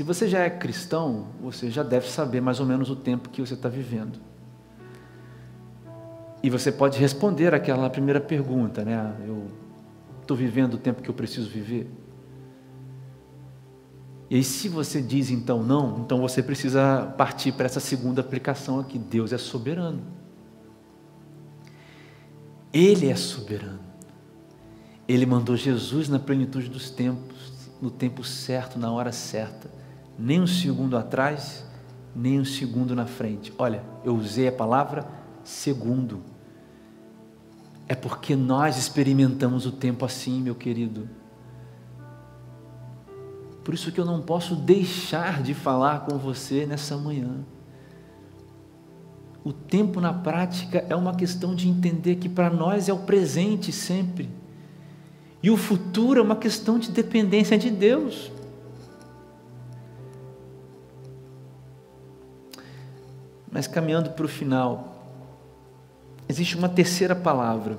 se 0.00 0.02
você 0.02 0.26
já 0.26 0.38
é 0.38 0.48
cristão, 0.48 1.26
você 1.42 1.70
já 1.70 1.82
deve 1.82 2.08
saber 2.08 2.40
mais 2.40 2.58
ou 2.58 2.64
menos 2.64 2.88
o 2.88 2.96
tempo 2.96 3.28
que 3.28 3.38
você 3.42 3.52
está 3.52 3.68
vivendo. 3.68 4.18
E 6.42 6.48
você 6.48 6.72
pode 6.72 6.98
responder 6.98 7.52
aquela 7.52 7.90
primeira 7.90 8.18
pergunta, 8.18 8.82
né? 8.82 9.14
Eu 9.26 9.48
estou 10.22 10.34
vivendo 10.34 10.72
o 10.72 10.78
tempo 10.78 11.02
que 11.02 11.10
eu 11.10 11.14
preciso 11.14 11.50
viver? 11.50 11.86
E 14.30 14.36
aí, 14.36 14.42
se 14.42 14.70
você 14.70 15.02
diz 15.02 15.30
então 15.30 15.62
não, 15.62 15.98
então 15.98 16.18
você 16.18 16.42
precisa 16.42 17.12
partir 17.18 17.52
para 17.52 17.66
essa 17.66 17.78
segunda 17.78 18.22
aplicação 18.22 18.80
aqui: 18.80 18.98
Deus 18.98 19.34
é 19.34 19.38
soberano. 19.38 20.00
Ele 22.72 23.10
é 23.10 23.16
soberano. 23.16 23.80
Ele 25.06 25.26
mandou 25.26 25.58
Jesus 25.58 26.08
na 26.08 26.18
plenitude 26.18 26.70
dos 26.70 26.88
tempos, 26.88 27.52
no 27.82 27.90
tempo 27.90 28.24
certo, 28.24 28.78
na 28.78 28.90
hora 28.90 29.12
certa. 29.12 29.78
Nem 30.20 30.42
um 30.42 30.46
segundo 30.46 30.98
atrás, 30.98 31.64
nem 32.14 32.38
um 32.38 32.44
segundo 32.44 32.94
na 32.94 33.06
frente. 33.06 33.50
Olha, 33.56 33.82
eu 34.04 34.14
usei 34.14 34.46
a 34.48 34.52
palavra 34.52 35.08
segundo. 35.42 36.20
É 37.88 37.94
porque 37.94 38.36
nós 38.36 38.76
experimentamos 38.76 39.64
o 39.64 39.72
tempo 39.72 40.04
assim, 40.04 40.42
meu 40.42 40.54
querido. 40.54 41.08
Por 43.64 43.72
isso 43.72 43.90
que 43.90 43.98
eu 43.98 44.04
não 44.04 44.20
posso 44.20 44.54
deixar 44.54 45.42
de 45.42 45.54
falar 45.54 46.00
com 46.00 46.18
você 46.18 46.66
nessa 46.66 46.98
manhã. 46.98 47.44
O 49.42 49.54
tempo 49.54 50.02
na 50.02 50.12
prática 50.12 50.84
é 50.90 50.94
uma 50.94 51.14
questão 51.14 51.54
de 51.54 51.66
entender 51.66 52.16
que 52.16 52.28
para 52.28 52.50
nós 52.50 52.90
é 52.90 52.92
o 52.92 52.98
presente 52.98 53.72
sempre. 53.72 54.28
E 55.42 55.50
o 55.50 55.56
futuro 55.56 56.20
é 56.20 56.22
uma 56.22 56.36
questão 56.36 56.78
de 56.78 56.90
dependência 56.90 57.56
de 57.56 57.70
Deus. 57.70 58.30
Mas 63.50 63.66
caminhando 63.66 64.10
para 64.10 64.24
o 64.24 64.28
final, 64.28 65.04
existe 66.28 66.56
uma 66.56 66.68
terceira 66.68 67.16
palavra. 67.16 67.78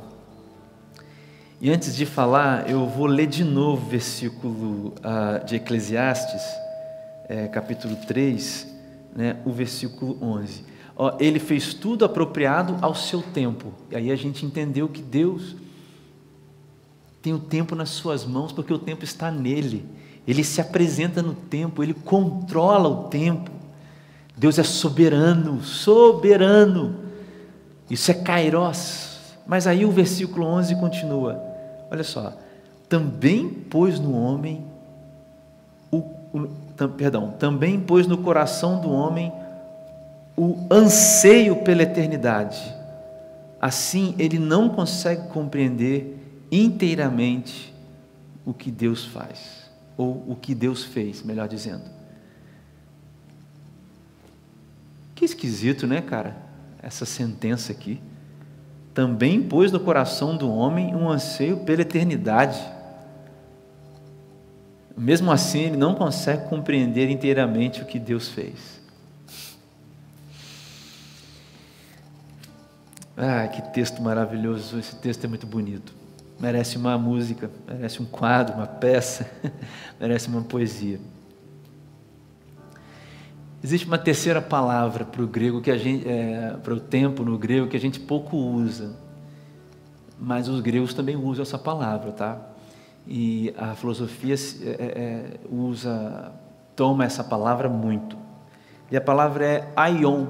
E 1.60 1.70
antes 1.70 1.96
de 1.96 2.06
falar, 2.06 2.70
eu 2.70 2.88
vou 2.88 3.06
ler 3.06 3.28
de 3.28 3.44
novo 3.44 3.86
o 3.86 3.90
versículo 3.90 4.94
uh, 4.98 5.46
de 5.46 5.56
Eclesiastes, 5.58 6.42
é, 7.30 7.48
capítulo 7.48 7.96
3, 7.96 8.68
né, 9.16 9.38
o 9.46 9.52
versículo 9.52 10.18
11. 10.22 10.66
Ó, 10.96 11.16
ele 11.20 11.40
fez 11.40 11.74
tudo 11.74 12.04
apropriado 12.04 12.78
ao 12.82 12.96
seu 12.96 13.22
tempo. 13.22 13.74
E 13.90 13.96
aí 13.96 14.12
a 14.12 14.16
gente 14.16 14.46
entendeu 14.46 14.90
que 14.90 15.02
Deus 15.02 15.56
tem 17.22 17.34
o 17.34 17.40
tempo 17.40 17.76
nas 17.76 17.90
suas 17.90 18.26
mãos, 18.26 18.52
porque 18.52 18.74
o 18.74 18.80
tempo 18.80 19.04
está 19.04 19.32
nele. 19.32 19.86
Ele 20.28 20.44
se 20.44 20.60
apresenta 20.60 21.22
no 21.22 21.34
tempo, 21.34 21.84
ele 21.84 21.94
controla 21.94 22.90
o 22.90 23.04
tempo. 23.08 23.52
Deus 24.42 24.58
é 24.58 24.64
soberano, 24.64 25.62
soberano. 25.62 26.96
Isso 27.88 28.10
é 28.10 28.14
Kairos. 28.16 29.36
Mas 29.46 29.68
aí 29.68 29.86
o 29.86 29.92
versículo 29.92 30.48
11 30.48 30.78
continua. 30.78 31.40
Olha 31.92 32.04
só. 32.04 32.34
Também 32.90 33.48
pôs 33.48 34.00
no 34.00 34.16
homem 34.16 34.66
o, 35.92 35.98
o 36.34 36.88
perdão, 36.98 37.36
também 37.38 37.80
pôs 37.80 38.08
no 38.08 38.18
coração 38.18 38.82
do 38.82 38.92
homem 38.92 39.32
o 40.36 40.58
anseio 40.72 41.58
pela 41.58 41.84
eternidade. 41.84 42.76
Assim, 43.62 44.16
ele 44.18 44.40
não 44.40 44.70
consegue 44.70 45.28
compreender 45.28 46.48
inteiramente 46.52 47.72
o 48.44 48.56
que 48.56 48.72
Deus 48.72 49.06
faz, 49.06 49.70
ou 49.96 50.26
o 50.28 50.36
que 50.36 50.56
Deus 50.56 50.84
fez, 50.84 51.22
melhor 51.22 51.48
dizendo. 51.48 52.01
Que 55.22 55.26
esquisito, 55.26 55.86
né, 55.86 56.02
cara? 56.02 56.36
Essa 56.82 57.06
sentença 57.06 57.72
aqui. 57.72 58.02
Também 58.92 59.40
pôs 59.40 59.72
no 59.72 59.80
coração 59.80 60.36
do 60.36 60.52
homem 60.52 60.96
um 60.96 61.08
anseio 61.08 61.58
pela 61.58 61.84
eternidade. 61.84 62.60
Mesmo 64.98 65.32
assim, 65.32 65.60
ele 65.60 65.78
não 65.78 65.94
consegue 65.94 66.50
compreender 66.50 67.08
inteiramente 67.12 67.84
o 67.84 67.86
que 67.86 68.00
Deus 68.00 68.30
fez. 68.30 68.82
Ah, 73.16 73.48
que 73.48 73.62
texto 73.74 74.02
maravilhoso! 74.02 74.80
Esse 74.80 74.96
texto 74.96 75.24
é 75.24 75.28
muito 75.28 75.46
bonito 75.46 75.94
merece 76.40 76.76
uma 76.76 76.98
música, 76.98 77.52
merece 77.68 78.02
um 78.02 78.06
quadro, 78.06 78.56
uma 78.56 78.66
peça, 78.66 79.30
merece 80.02 80.28
uma 80.28 80.42
poesia. 80.42 81.00
Existe 83.64 83.86
uma 83.86 83.98
terceira 83.98 84.42
palavra 84.42 85.06
para 85.06 85.22
o 85.22 85.28
grego 85.28 85.62
que 85.62 85.70
a 85.70 85.78
gente, 85.78 86.08
é, 86.08 86.58
para 86.64 86.74
o 86.74 86.80
tempo 86.80 87.24
no 87.24 87.38
grego 87.38 87.68
que 87.68 87.78
a 87.78 87.80
gente 87.80 88.00
pouco 88.00 88.36
usa, 88.36 88.96
mas 90.20 90.48
os 90.48 90.62
gregos 90.62 90.94
também 90.94 91.16
usam 91.16 91.44
essa 91.44 91.58
palavra, 91.58 92.12
tá? 92.12 92.40
E 93.08 93.54
a 93.58 93.76
filosofia 93.76 94.36
é, 94.36 94.70
é, 94.70 94.74
é, 94.86 95.40
usa, 95.50 96.32
toma 96.76 97.06
essa 97.06 97.24
palavra 97.24 97.70
muito. 97.70 98.18
E 98.90 98.98
a 98.98 99.02
palavra 99.02 99.46
é 99.46 99.72
aion, 99.76 100.28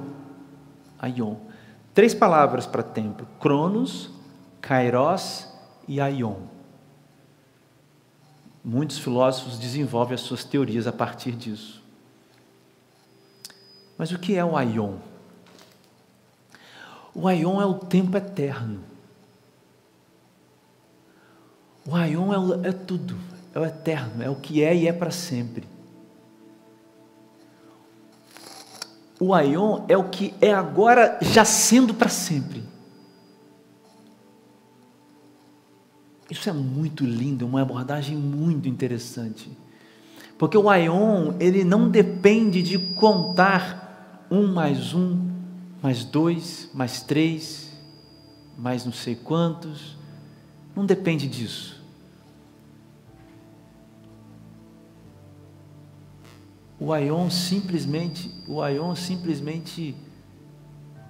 aion. 0.98 1.36
Três 1.94 2.14
palavras 2.14 2.66
para 2.66 2.82
tempo: 2.82 3.26
cronos, 3.38 4.10
kairos 4.60 5.48
e 5.86 6.00
Aion. 6.00 6.36
Muitos 8.64 8.98
filósofos 8.98 9.58
desenvolvem 9.58 10.14
as 10.14 10.20
suas 10.20 10.44
teorias 10.44 10.86
a 10.86 10.92
partir 10.92 11.32
disso. 11.32 11.81
Mas 13.96 14.10
o 14.10 14.18
que 14.18 14.36
é 14.36 14.44
o 14.44 14.56
Aion? 14.56 14.96
O 17.14 17.28
Aion 17.28 17.60
é 17.60 17.66
o 17.66 17.74
tempo 17.74 18.16
eterno. 18.16 18.80
O 21.86 21.94
Aion 21.94 22.62
é, 22.62 22.68
é 22.68 22.72
tudo, 22.72 23.18
é 23.54 23.58
o 23.58 23.64
eterno, 23.64 24.22
é 24.22 24.30
o 24.30 24.36
que 24.36 24.62
é 24.62 24.74
e 24.74 24.88
é 24.88 24.92
para 24.92 25.10
sempre. 25.10 25.66
O 29.18 29.34
Aion 29.34 29.84
é 29.88 29.96
o 29.96 30.08
que 30.08 30.34
é 30.40 30.52
agora 30.52 31.18
já 31.20 31.44
sendo 31.44 31.94
para 31.94 32.08
sempre. 32.08 32.62
Isso 36.30 36.48
é 36.48 36.52
muito 36.52 37.04
lindo, 37.04 37.46
uma 37.46 37.60
abordagem 37.60 38.16
muito 38.16 38.68
interessante. 38.68 39.50
Porque 40.42 40.58
o 40.58 40.68
Aion, 40.68 41.34
ele 41.38 41.62
não 41.62 41.88
depende 41.88 42.64
de 42.64 42.76
contar 42.76 44.26
um 44.28 44.52
mais 44.52 44.92
um, 44.92 45.30
mais 45.80 46.04
dois, 46.04 46.68
mais 46.74 47.00
três, 47.00 47.70
mais 48.58 48.84
não 48.84 48.92
sei 48.92 49.14
quantos. 49.14 49.96
Não 50.74 50.84
depende 50.84 51.28
disso. 51.28 51.80
O 56.80 56.92
Aion 56.92 57.30
simplesmente, 57.30 58.28
o 58.48 58.60
Aion 58.60 58.96
simplesmente, 58.96 59.94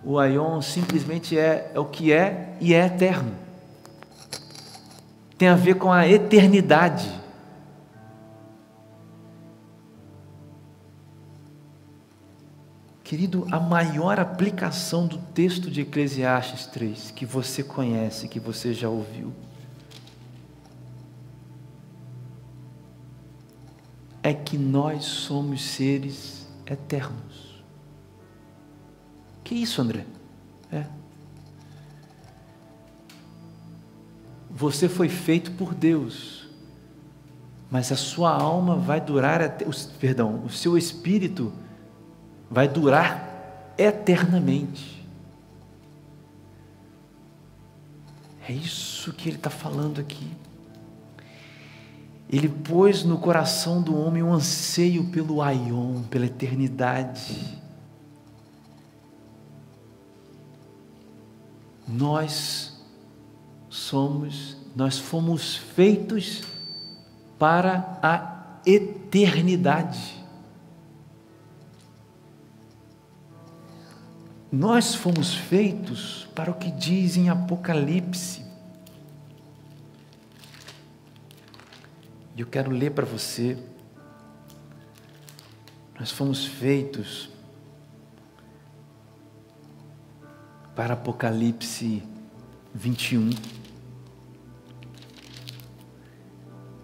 o 0.04 0.18
Aion 0.18 0.60
simplesmente 0.60 1.38
é, 1.38 1.72
é 1.72 1.80
o 1.80 1.86
que 1.86 2.12
é 2.12 2.54
e 2.60 2.74
é 2.74 2.84
eterno 2.84 3.32
tem 5.38 5.48
a 5.48 5.56
ver 5.56 5.74
com 5.74 5.90
a 5.90 6.06
eternidade. 6.06 7.21
Querido, 13.12 13.46
a 13.50 13.60
maior 13.60 14.18
aplicação 14.18 15.06
do 15.06 15.18
texto 15.18 15.70
de 15.70 15.82
Eclesiastes 15.82 16.64
3 16.64 17.10
que 17.10 17.26
você 17.26 17.62
conhece, 17.62 18.26
que 18.26 18.40
você 18.40 18.72
já 18.72 18.88
ouviu, 18.88 19.34
é 24.22 24.32
que 24.32 24.56
nós 24.56 25.04
somos 25.04 25.62
seres 25.62 26.48
eternos. 26.64 27.62
Que 29.44 29.56
isso, 29.56 29.82
André? 29.82 30.06
É. 30.72 30.86
Você 34.50 34.88
foi 34.88 35.10
feito 35.10 35.50
por 35.50 35.74
Deus, 35.74 36.48
mas 37.70 37.92
a 37.92 37.96
sua 37.96 38.34
alma 38.34 38.74
vai 38.76 39.02
durar, 39.02 39.42
até, 39.42 39.66
perdão, 40.00 40.42
o 40.46 40.48
seu 40.48 40.78
espírito 40.78 41.52
vai 42.52 42.68
durar 42.68 43.72
eternamente. 43.78 45.02
É 48.46 48.52
isso 48.52 49.12
que 49.14 49.30
ele 49.30 49.36
está 49.36 49.48
falando 49.48 50.00
aqui. 50.00 50.30
Ele 52.28 52.48
pôs 52.48 53.04
no 53.04 53.16
coração 53.18 53.80
do 53.80 53.96
homem 53.96 54.22
um 54.22 54.34
anseio 54.34 55.04
pelo 55.04 55.40
aion, 55.40 56.02
pela 56.02 56.26
eternidade. 56.26 57.58
Nós 61.88 62.78
somos, 63.70 64.58
nós 64.76 64.98
fomos 64.98 65.56
feitos 65.56 66.42
para 67.38 67.98
a 68.02 68.60
eternidade. 68.66 70.21
Nós 74.52 74.94
fomos 74.94 75.34
feitos 75.34 76.28
para 76.34 76.50
o 76.50 76.54
que 76.54 76.70
diz 76.70 77.16
em 77.16 77.30
Apocalipse. 77.30 78.44
E 82.36 82.40
eu 82.42 82.46
quero 82.46 82.70
ler 82.70 82.90
para 82.90 83.06
você. 83.06 83.56
Nós 85.98 86.10
fomos 86.10 86.44
feitos 86.44 87.30
para 90.76 90.92
Apocalipse 90.92 92.02
21. 92.74 93.30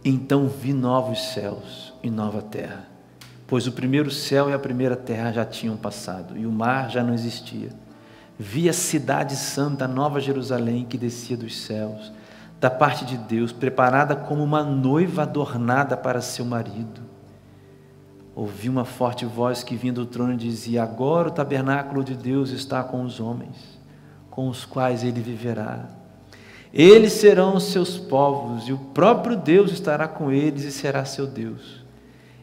Então 0.02 0.48
vi 0.48 0.72
novos 0.72 1.20
céus 1.34 1.92
e 2.02 2.10
nova 2.10 2.40
terra, 2.40 2.88
pois 3.48 3.66
o 3.66 3.72
primeiro 3.72 4.12
céu 4.12 4.48
e 4.48 4.52
a 4.52 4.58
primeira 4.58 4.94
terra 4.94 5.32
já 5.32 5.44
tinham 5.44 5.76
passado 5.76 6.38
e 6.38 6.46
o 6.46 6.52
mar 6.52 6.88
já 6.88 7.02
não 7.02 7.12
existia. 7.12 7.70
Vi 8.38 8.68
a 8.68 8.72
cidade 8.72 9.34
santa, 9.34 9.86
a 9.86 9.88
nova 9.88 10.20
Jerusalém, 10.20 10.84
que 10.84 10.96
descia 10.96 11.36
dos 11.36 11.56
céus, 11.56 12.12
da 12.60 12.70
parte 12.70 13.04
de 13.04 13.16
Deus, 13.16 13.50
preparada 13.50 14.14
como 14.14 14.44
uma 14.44 14.62
noiva 14.62 15.22
adornada 15.22 15.96
para 15.96 16.20
seu 16.20 16.44
marido. 16.44 17.00
Ouvi 18.36 18.68
uma 18.68 18.84
forte 18.84 19.26
voz 19.26 19.64
que 19.64 19.74
vinha 19.74 19.92
do 19.92 20.06
trono 20.06 20.36
dizia: 20.36 20.84
Agora 20.84 21.26
o 21.26 21.32
tabernáculo 21.32 22.04
de 22.04 22.14
Deus 22.14 22.50
está 22.50 22.84
com 22.84 23.02
os 23.02 23.18
homens 23.18 23.78
com 24.38 24.48
os 24.48 24.64
quais 24.64 25.02
ele 25.02 25.20
viverá. 25.20 25.88
Eles 26.72 27.14
serão 27.14 27.56
os 27.56 27.64
seus 27.72 27.98
povos, 27.98 28.68
e 28.68 28.72
o 28.72 28.78
próprio 28.78 29.36
Deus 29.36 29.72
estará 29.72 30.06
com 30.06 30.30
eles 30.30 30.62
e 30.62 30.70
será 30.70 31.04
seu 31.04 31.26
Deus. 31.26 31.77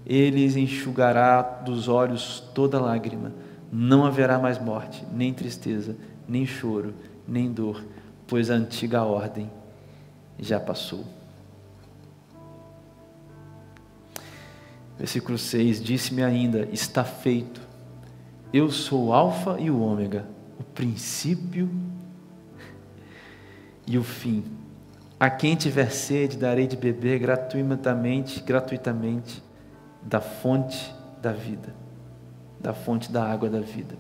Eles 0.06 0.56
enxugará 0.56 1.42
dos 1.42 1.88
olhos 1.88 2.40
toda 2.54 2.80
lágrima. 2.80 3.34
Não 3.72 4.06
haverá 4.06 4.38
mais 4.38 4.60
morte, 4.60 5.04
nem 5.12 5.34
tristeza, 5.34 5.98
nem 6.28 6.46
choro, 6.46 6.94
nem 7.28 7.52
dor, 7.52 7.84
pois 8.28 8.52
a 8.52 8.54
antiga 8.54 9.04
ordem 9.04 9.50
já 10.40 10.60
passou. 10.60 11.04
Versículo 14.98 15.38
6: 15.38 15.84
Disse-me 15.84 16.24
ainda: 16.24 16.70
Está 16.72 17.04
feito. 17.04 17.60
Eu 18.54 18.70
sou 18.72 19.08
o 19.08 19.14
Alfa 19.14 19.58
e 19.60 19.70
o 19.72 19.82
Ômega, 19.82 20.26
o 20.60 20.64
princípio 20.64 21.70
e 23.88 23.98
o 23.98 24.04
fim. 24.04 24.44
A 25.20 25.30
quem 25.30 25.56
tiver 25.56 25.90
sede, 25.92 26.38
darei 26.38 26.68
de 26.68 26.78
beber 26.78 27.20
gratuitamente, 27.20 28.42
gratuitamente 28.42 29.44
da 30.06 30.22
fonte 30.22 30.94
da 31.20 31.32
vida, 31.34 31.74
da 32.60 32.74
fonte 32.74 33.12
da 33.12 33.26
água 33.26 33.50
da 33.50 33.60
vida. 33.60 33.98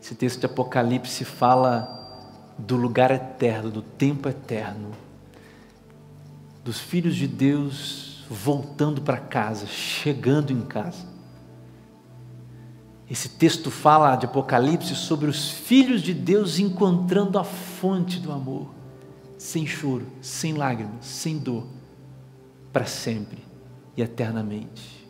Esse 0.00 0.14
texto 0.14 0.40
de 0.40 0.46
Apocalipse 0.46 1.24
fala 1.24 1.98
do 2.58 2.76
lugar 2.76 3.10
eterno, 3.10 3.70
do 3.70 3.80
tempo 3.80 4.28
eterno, 4.28 4.90
dos 6.62 6.78
filhos 6.78 7.16
de 7.16 7.26
Deus 7.26 8.24
voltando 8.28 9.00
para 9.00 9.16
casa, 9.16 9.66
chegando 9.66 10.52
em 10.52 10.60
casa. 10.60 11.06
Esse 13.08 13.28
texto 13.28 13.70
fala 13.70 14.16
de 14.16 14.26
Apocalipse 14.26 14.94
sobre 14.94 15.30
os 15.30 15.50
filhos 15.50 16.02
de 16.02 16.12
Deus 16.12 16.58
encontrando 16.58 17.38
a 17.38 17.44
fonte 17.44 18.18
do 18.20 18.30
amor, 18.32 18.68
sem 19.38 19.66
choro, 19.66 20.06
sem 20.20 20.54
lágrimas, 20.54 21.04
sem 21.04 21.38
dor, 21.38 21.66
para 22.72 22.86
sempre 22.86 23.44
e 23.96 24.02
eternamente. 24.02 25.02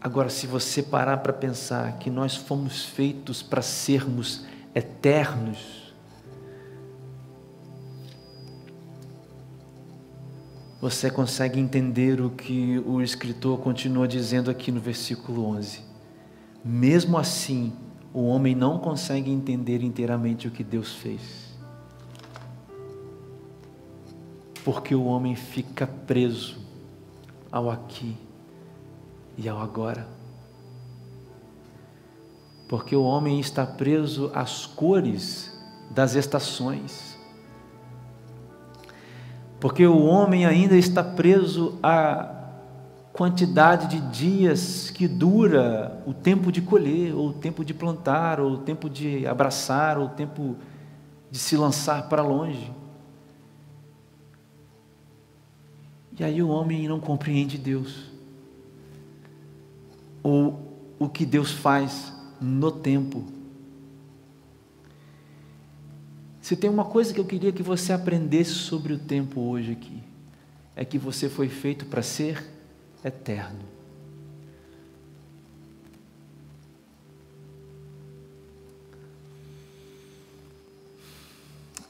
Agora, 0.00 0.28
se 0.28 0.46
você 0.46 0.82
parar 0.82 1.16
para 1.16 1.32
pensar 1.32 1.98
que 1.98 2.08
nós 2.10 2.36
fomos 2.36 2.84
feitos 2.84 3.42
para 3.42 3.60
sermos 3.60 4.44
eternos, 4.72 5.92
você 10.80 11.10
consegue 11.10 11.58
entender 11.58 12.20
o 12.20 12.30
que 12.30 12.78
o 12.86 13.02
escritor 13.02 13.58
continua 13.58 14.06
dizendo 14.06 14.48
aqui 14.48 14.70
no 14.70 14.78
versículo 14.78 15.44
11. 15.46 15.80
Mesmo 16.64 17.18
assim, 17.18 17.72
o 18.14 18.26
homem 18.26 18.54
não 18.54 18.78
consegue 18.78 19.30
entender 19.30 19.82
inteiramente 19.82 20.46
o 20.46 20.52
que 20.52 20.62
Deus 20.62 20.94
fez. 20.94 21.45
Porque 24.66 24.94
o 24.94 25.04
homem 25.04 25.34
fica 25.34 25.86
preso 25.86 26.58
ao 27.50 27.70
aqui 27.70 28.14
e 29.38 29.48
ao 29.48 29.62
agora. 29.62 30.06
Porque 32.68 32.94
o 32.94 33.02
homem 33.02 33.40
está 33.40 33.64
preso 33.64 34.30
às 34.34 34.66
cores 34.66 35.58
das 35.90 36.14
estações 36.14 37.16
porque 39.66 39.86
o 39.86 40.04
homem 40.04 40.44
ainda 40.44 40.76
está 40.76 41.02
preso 41.02 41.78
à 41.82 42.34
quantidade 43.12 43.88
de 43.88 44.00
dias 44.12 44.90
que 44.90 45.08
dura 45.08 46.02
o 46.06 46.12
tempo 46.12 46.52
de 46.52 46.60
colher, 46.60 47.14
ou 47.14 47.30
o 47.30 47.32
tempo 47.32 47.64
de 47.64 47.72
plantar, 47.72 48.38
ou 48.38 48.52
o 48.52 48.58
tempo 48.58 48.90
de 48.90 49.26
abraçar, 49.26 49.96
ou 49.96 50.06
o 50.06 50.10
tempo 50.10 50.56
de 51.30 51.38
se 51.38 51.56
lançar 51.56 52.08
para 52.08 52.22
longe. 52.22 52.70
E 56.18 56.24
aí 56.24 56.42
o 56.42 56.48
homem 56.48 56.88
não 56.88 56.98
compreende 56.98 57.58
Deus, 57.58 58.10
ou 60.22 60.94
o 60.98 61.08
que 61.08 61.26
Deus 61.26 61.52
faz 61.52 62.12
no 62.40 62.72
tempo 62.72 63.36
Se 66.46 66.54
tem 66.54 66.70
uma 66.70 66.84
coisa 66.84 67.12
que 67.12 67.18
eu 67.18 67.24
queria 67.24 67.50
que 67.50 67.60
você 67.60 67.92
aprendesse 67.92 68.52
sobre 68.52 68.92
o 68.92 68.98
tempo 69.00 69.40
hoje 69.40 69.72
aqui, 69.72 70.00
é 70.76 70.84
que 70.84 70.96
você 70.96 71.28
foi 71.28 71.48
feito 71.48 71.84
para 71.86 72.02
ser 72.02 72.40
eterno. 73.04 73.58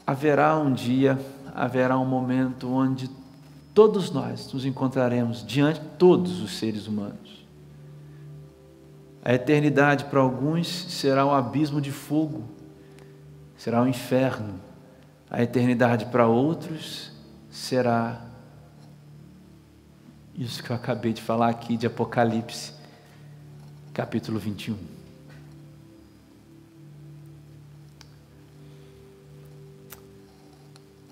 Haverá 0.06 0.56
um 0.56 0.72
dia, 0.72 1.20
haverá 1.54 1.98
um 1.98 2.06
momento 2.06 2.66
onde 2.72 3.10
todos 3.76 4.10
nós 4.10 4.52
nos 4.52 4.64
encontraremos 4.64 5.46
diante 5.46 5.78
de 5.78 5.86
todos 5.90 6.40
os 6.40 6.58
seres 6.58 6.88
humanos. 6.88 7.46
A 9.24 9.32
eternidade 9.32 10.06
para 10.06 10.18
alguns 10.18 10.66
será 10.66 11.24
um 11.24 11.30
abismo 11.30 11.80
de 11.80 11.92
fogo 11.92 12.56
será 13.56 13.82
um 13.82 13.88
inferno. 13.88 14.60
A 15.30 15.42
eternidade 15.42 16.06
para 16.06 16.26
outros 16.26 17.10
será 17.50 18.24
isso 20.34 20.62
que 20.62 20.70
eu 20.70 20.76
acabei 20.76 21.12
de 21.12 21.22
falar 21.22 21.48
aqui 21.48 21.76
de 21.76 21.86
Apocalipse, 21.86 22.72
capítulo 23.92 24.38
21. 24.38 24.95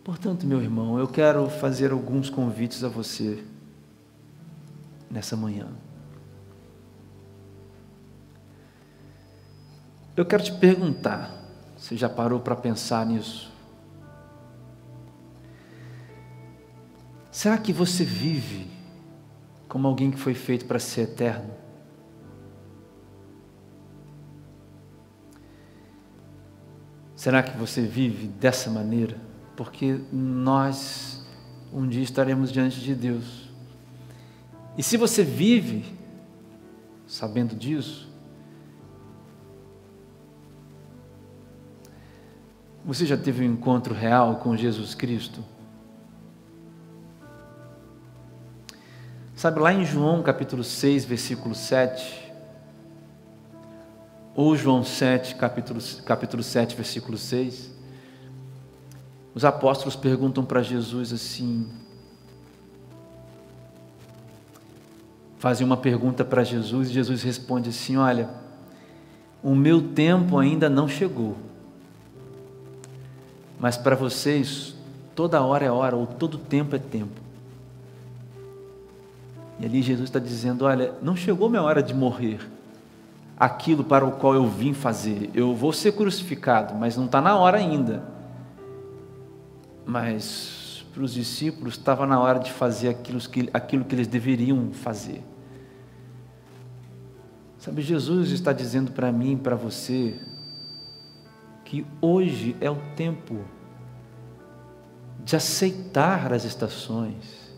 Portanto, 0.05 0.47
meu 0.47 0.61
irmão, 0.61 0.99
eu 0.99 1.09
quero 1.09 1.49
fazer 1.49 1.91
alguns 1.91 2.29
convites 2.29 2.85
a 2.85 2.89
você 2.89 3.43
nessa 5.11 5.35
manhã. 5.35 5.69
Eu 10.15 10.27
quero 10.27 10.43
te 10.43 10.53
perguntar, 10.53 11.35
você 11.75 11.97
já 11.97 12.09
parou 12.09 12.39
para 12.39 12.55
pensar 12.55 13.07
nisso? 13.07 13.51
Será 17.33 17.57
que 17.57 17.73
você 17.73 18.05
vive 18.05 18.71
como 19.67 19.89
alguém 19.89 20.11
que 20.11 20.19
foi 20.19 20.35
feito 20.35 20.67
para 20.67 20.79
ser 20.79 21.01
eterno? 21.03 21.51
Será 27.17 27.43
que 27.43 27.57
você 27.57 27.81
vive 27.81 28.29
dessa 28.29 28.71
maneira? 28.71 29.34
Porque 29.57 30.01
nós 30.13 31.25
um 31.73 31.87
dia 31.87 32.03
estaremos 32.03 32.53
diante 32.53 32.81
de 32.81 32.95
Deus. 32.95 33.51
E 34.77 34.83
se 34.83 34.97
você 34.97 35.23
vive 35.23 35.85
sabendo 37.07 37.55
disso, 37.55 38.15
Você 42.87 43.07
já 43.07 43.17
teve 43.17 43.49
um 43.49 43.53
encontro 43.53 43.95
real 43.95 44.37
com 44.37 44.55
Jesus 44.55 44.95
Cristo? 44.95 45.43
Sabe, 49.35 49.59
lá 49.59 49.73
em 49.73 49.87
João 49.87 50.23
capítulo 50.23 50.63
6, 50.63 51.07
versículo 51.07 51.55
7, 51.55 52.31
ou 54.35 54.55
João 54.55 54.85
7, 54.85 55.35
capítulo, 55.37 55.81
capítulo 56.05 56.43
7, 56.43 56.77
versículo 56.77 57.17
6, 57.17 57.74
os 59.35 59.45
apóstolos 59.45 59.97
perguntam 59.97 60.45
para 60.45 60.63
Jesus 60.63 61.13
assim, 61.13 61.67
fazem 65.39 65.67
uma 65.67 65.77
pergunta 65.77 66.25
para 66.25 66.45
Jesus 66.45 66.89
e 66.89 66.93
Jesus 66.93 67.23
responde 67.23 67.71
assim: 67.71 67.97
Olha, 67.97 68.31
o 69.43 69.55
meu 69.55 69.83
tempo 69.89 70.39
ainda 70.39 70.69
não 70.69 70.87
chegou 70.87 71.37
mas 73.65 73.79
para 73.79 73.97
vocês, 73.97 74.75
toda 75.15 75.41
hora 75.41 75.65
é 75.65 75.71
hora, 75.71 75.97
ou 75.97 76.07
todo 76.07 76.37
tempo 76.37 76.77
é 76.77 76.79
tempo. 76.79 77.19
E 79.59 79.65
ali 79.65 79.81
Jesus 79.81 80.11
está 80.11 80.19
dizendo: 80.19 80.67
Olha, 80.67 80.93
não 81.01 81.17
chegou 81.17 81.49
minha 81.49 81.63
hora 81.63 81.83
de 81.83 81.95
morrer, 81.95 82.41
aquilo 83.39 83.83
para 83.83 84.05
o 84.05 84.13
qual 84.13 84.35
eu 84.35 84.47
vim 84.47 84.75
fazer. 84.75 85.31
Eu 85.33 85.55
vou 85.55 85.73
ser 85.73 85.93
crucificado, 85.93 86.75
mas 86.75 86.99
não 86.99 87.07
está 87.07 87.23
na 87.23 87.39
hora 87.39 87.57
ainda. 87.57 88.03
Mas 89.85 90.85
para 90.93 91.03
os 91.03 91.13
discípulos 91.13 91.75
estava 91.75 92.07
na 92.07 92.21
hora 92.21 92.39
de 92.39 92.53
fazer 92.53 92.89
aquilo 92.89 93.19
que, 93.21 93.51
aquilo 93.53 93.85
que 93.85 93.95
eles 93.95 94.07
deveriam 94.07 94.73
fazer. 94.73 95.23
Sabe, 97.59 97.83
Jesus 97.83 98.31
está 98.31 98.53
dizendo 98.53 98.93
para 98.93 99.11
mim 99.11 99.33
e 99.33 99.37
para 99.37 99.57
você 99.57 100.21
que 101.65 101.87
hoje 102.01 102.55
é 102.61 102.71
o 102.71 102.77
tempo 102.95 103.41
de 105.25 105.35
aceitar 105.35 106.33
as 106.33 106.45
estações, 106.45 107.55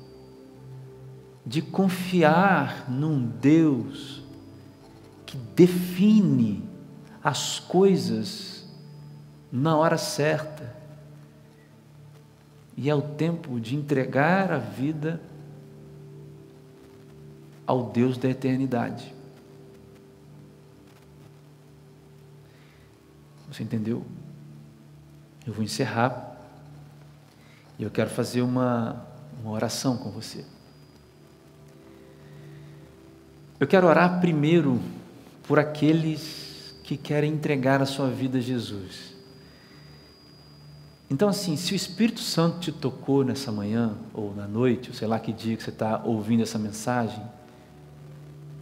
de 1.44 1.60
confiar 1.60 2.88
num 2.88 3.26
Deus 3.26 4.22
que 5.26 5.36
define 5.36 6.62
as 7.22 7.58
coisas 7.58 8.64
na 9.50 9.76
hora 9.76 9.98
certa. 9.98 10.75
E 12.76 12.90
é 12.90 12.94
o 12.94 13.00
tempo 13.00 13.58
de 13.58 13.74
entregar 13.74 14.52
a 14.52 14.58
vida 14.58 15.20
ao 17.66 17.90
Deus 17.90 18.18
da 18.18 18.28
eternidade. 18.28 19.14
Você 23.50 23.62
entendeu? 23.62 24.04
Eu 25.46 25.54
vou 25.54 25.64
encerrar 25.64 26.36
e 27.78 27.82
eu 27.82 27.90
quero 27.90 28.10
fazer 28.10 28.42
uma, 28.42 29.06
uma 29.42 29.52
oração 29.52 29.96
com 29.96 30.10
você. 30.10 30.44
Eu 33.58 33.66
quero 33.66 33.86
orar 33.86 34.20
primeiro 34.20 34.80
por 35.44 35.58
aqueles 35.58 36.76
que 36.84 36.96
querem 36.96 37.32
entregar 37.32 37.80
a 37.80 37.86
sua 37.86 38.10
vida 38.10 38.38
a 38.38 38.40
Jesus. 38.40 39.15
Então, 41.08 41.28
assim, 41.28 41.56
se 41.56 41.72
o 41.72 41.76
Espírito 41.76 42.20
Santo 42.20 42.58
te 42.58 42.72
tocou 42.72 43.24
nessa 43.24 43.52
manhã, 43.52 43.94
ou 44.12 44.34
na 44.34 44.46
noite, 44.48 44.90
ou 44.90 44.94
sei 44.94 45.06
lá 45.06 45.18
que 45.20 45.32
dia 45.32 45.56
que 45.56 45.62
você 45.62 45.70
está 45.70 46.02
ouvindo 46.04 46.42
essa 46.42 46.58
mensagem, 46.58 47.22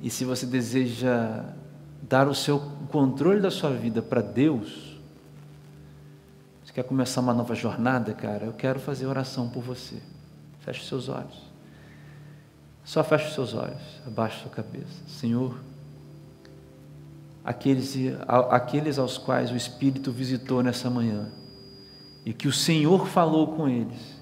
e 0.03 0.11
se 0.11 0.25
você 0.25 0.45
deseja 0.45 1.45
dar 2.03 2.29
o 2.29 2.35
seu 2.35 2.61
controle 2.91 3.41
da 3.41 3.51
sua 3.51 3.71
vida 3.71 4.03
para 4.03 4.21
Deus, 4.21 4.95
quer 6.75 6.83
começar 6.83 7.21
uma 7.21 7.33
nova 7.33 7.55
jornada, 7.55 8.13
cara, 8.13 8.47
eu 8.47 8.53
quero 8.53 8.81
fazer 8.81 9.07
oração 9.07 9.49
por 9.49 9.63
você. 9.63 10.03
Feche 10.59 10.81
os 10.81 10.89
seus 10.89 11.09
olhos. 11.09 11.55
Só 12.85 13.05
feche 13.05 13.29
os 13.29 13.35
seus 13.35 13.55
olhos, 13.55 13.81
abaixe 14.05 14.41
sua 14.41 14.51
cabeça. 14.51 15.03
Senhor, 15.07 15.57
aqueles, 17.45 17.95
aqueles 18.51 18.99
aos 18.99 19.17
quais 19.17 19.53
o 19.53 19.57
Espírito 19.57 20.11
visitou 20.11 20.63
nessa 20.65 20.91
manhã 20.91 21.31
e 22.25 22.33
que 22.33 22.49
o 22.49 22.53
Senhor 22.53 23.07
falou 23.07 23.49
com 23.55 23.68
eles, 23.68 24.20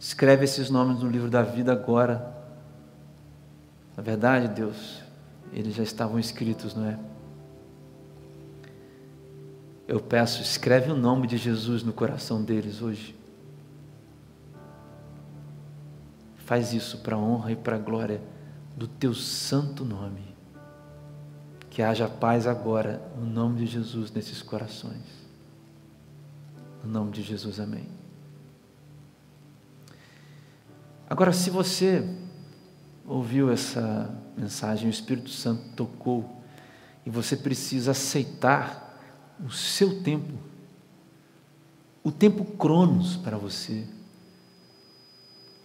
escreve 0.00 0.44
esses 0.44 0.70
nomes 0.70 1.02
no 1.02 1.10
livro 1.10 1.28
da 1.28 1.42
vida 1.42 1.72
agora. 1.72 2.34
Na 3.96 4.02
verdade, 4.02 4.48
Deus, 4.48 5.02
eles 5.52 5.74
já 5.74 5.82
estavam 5.82 6.18
escritos, 6.18 6.74
não 6.74 6.86
é? 6.86 6.98
Eu 9.86 10.00
peço, 10.00 10.40
escreve 10.40 10.90
o 10.90 10.96
nome 10.96 11.26
de 11.26 11.36
Jesus 11.36 11.82
no 11.82 11.92
coração 11.92 12.42
deles 12.42 12.80
hoje. 12.80 13.14
Faz 16.36 16.72
isso 16.72 16.98
para 16.98 17.16
a 17.16 17.18
honra 17.18 17.52
e 17.52 17.56
para 17.56 17.76
a 17.76 17.78
glória 17.78 18.22
do 18.76 18.86
teu 18.86 19.12
santo 19.12 19.84
nome. 19.84 20.34
Que 21.68 21.82
haja 21.82 22.08
paz 22.08 22.46
agora, 22.46 23.02
no 23.18 23.26
nome 23.26 23.58
de 23.58 23.66
Jesus, 23.66 24.10
nesses 24.10 24.40
corações. 24.40 25.21
No 26.82 26.90
nome 26.90 27.12
de 27.12 27.22
Jesus, 27.22 27.60
amém. 27.60 27.86
Agora, 31.08 31.32
se 31.32 31.50
você 31.50 32.08
ouviu 33.06 33.50
essa 33.50 34.12
mensagem, 34.36 34.88
o 34.88 34.90
Espírito 34.90 35.30
Santo 35.30 35.62
tocou, 35.76 36.42
e 37.04 37.10
você 37.10 37.36
precisa 37.36 37.90
aceitar 37.90 38.98
o 39.44 39.50
seu 39.50 40.02
tempo, 40.02 40.32
o 42.02 42.10
tempo 42.10 42.44
cronos 42.44 43.16
para 43.16 43.36
você. 43.36 43.84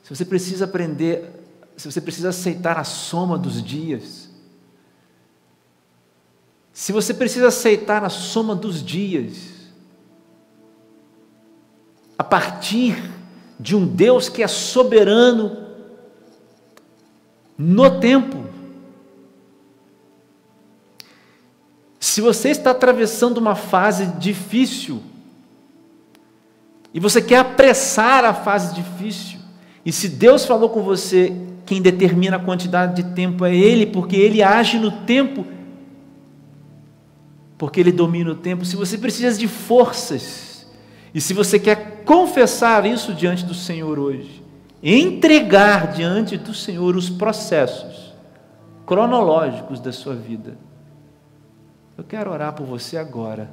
Se 0.03 0.15
você 0.15 0.26
precisa 0.26 0.65
aprender, 0.65 1.32
se 1.76 1.89
você 1.89 2.01
precisa 2.01 2.30
aceitar 2.30 2.78
a 2.78 2.84
soma 2.84 3.38
dos 3.38 3.63
dias, 3.63 4.30
se 6.74 6.91
você 6.91 7.13
precisa 7.13 7.47
aceitar 7.47 8.03
a 8.03 8.09
soma 8.09 8.55
dos 8.55 8.84
dias, 8.84 9.56
partir 12.30 13.11
de 13.59 13.75
um 13.75 13.86
Deus 13.86 14.30
que 14.30 14.43
é 14.43 14.47
soberano 14.47 15.65
no 17.57 17.99
tempo, 17.99 18.47
Se 22.17 22.21
você 22.21 22.49
está 22.49 22.71
atravessando 22.71 23.38
uma 23.38 23.53
fase 23.53 24.07
difícil, 24.17 25.03
e 26.93 26.99
você 26.99 27.21
quer 27.21 27.38
apressar 27.39 28.23
a 28.23 28.34
fase 28.34 28.73
difícil, 28.73 29.39
e 29.86 29.91
se 29.91 30.07
Deus 30.07 30.45
falou 30.45 30.69
com 30.69 30.82
você, 30.82 31.36
quem 31.65 31.82
determina 31.82 32.38
a 32.38 32.39
quantidade 32.39 33.03
de 33.03 33.13
tempo 33.13 33.45
é 33.45 33.55
Ele, 33.55 33.86
porque 33.86 34.15
Ele 34.15 34.41
age 34.41 34.80
no 34.80 34.89
tempo, 35.05 35.45
porque 37.57 37.82
Ele 37.82 37.91
domina 37.91 38.32
o 38.32 38.36
tempo. 38.36 38.63
Se 38.63 38.75
você 38.75 38.97
precisa 38.97 39.38
de 39.38 39.47
forças, 39.47 40.46
e 41.18 41.20
se 41.20 41.34
você 41.34 41.57
quer 41.59 42.03
confessar 42.03 42.86
isso 42.86 43.11
diante 43.11 43.43
do 43.43 43.55
Senhor 43.55 43.97
hoje, 43.97 44.45
entregar 44.84 45.91
diante 45.91 46.38
do 46.38 46.53
Senhor 46.53 46.95
os 46.95 47.09
processos 47.09 48.13
cronológicos 48.86 49.80
da 49.80 49.91
sua 49.91 50.13
vida, 50.13 50.55
eu 51.97 52.03
quero 52.03 52.30
orar 52.30 52.53
por 52.53 52.68
você 52.68 52.97
agora. 52.97 53.49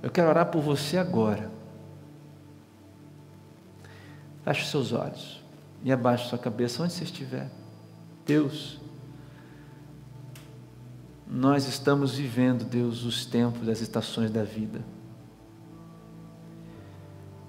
Eu 0.00 0.08
quero 0.12 0.28
orar 0.28 0.52
por 0.52 0.62
você 0.62 0.96
agora. 0.96 1.50
Feche 4.44 4.66
seus 4.66 4.92
olhos 4.92 5.42
e 5.82 5.90
abaixe 5.90 6.28
sua 6.28 6.38
cabeça 6.38 6.80
onde 6.80 6.92
você 6.92 7.02
estiver. 7.02 7.50
Deus, 8.24 8.78
nós 11.28 11.66
estamos 11.66 12.14
vivendo, 12.14 12.64
Deus, 12.64 13.04
os 13.04 13.26
tempos 13.26 13.66
das 13.66 13.80
estações 13.80 14.30
da 14.30 14.42
vida. 14.42 14.80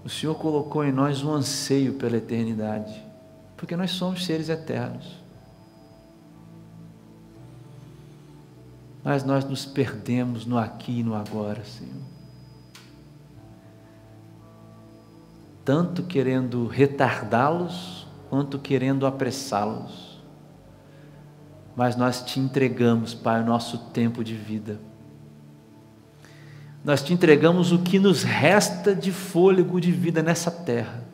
O 0.04 0.10
Senhor 0.10 0.36
colocou 0.36 0.84
em 0.84 0.92
nós 0.92 1.24
um 1.24 1.32
anseio 1.32 1.94
pela 1.94 2.18
eternidade, 2.18 3.04
porque 3.56 3.76
nós 3.76 3.92
somos 3.92 4.26
seres 4.26 4.50
eternos. 4.50 5.28
mas 9.08 9.24
nós 9.24 9.46
nos 9.46 9.66
perdemos 9.66 10.46
no 10.46 10.58
aqui 10.58 11.00
e 11.00 11.04
no 11.04 11.16
agora, 11.16 11.64
Senhor. 11.64 12.04
Tanto 15.64 16.04
querendo 16.04 16.68
retardá-los, 16.68 18.06
quanto 18.30 18.60
querendo 18.60 19.08
apressá-los. 19.08 20.07
Mas 21.78 21.96
nós 21.96 22.22
te 22.22 22.42
entregamos, 22.42 23.14
Pai, 23.14 23.42
o 23.42 23.46
nosso 23.46 23.78
tempo 23.78 24.22
de 24.22 24.36
vida. 24.36 24.78
Nós 26.84 27.02
te 27.02 27.14
entregamos 27.14 27.72
o 27.72 27.80
que 27.80 28.00
nos 28.00 28.24
resta 28.24 28.94
de 28.94 29.14
fôlego 29.14 29.80
de 29.80 29.94
vida 29.94 30.22
nessa 30.22 30.52
terra. 30.52 31.06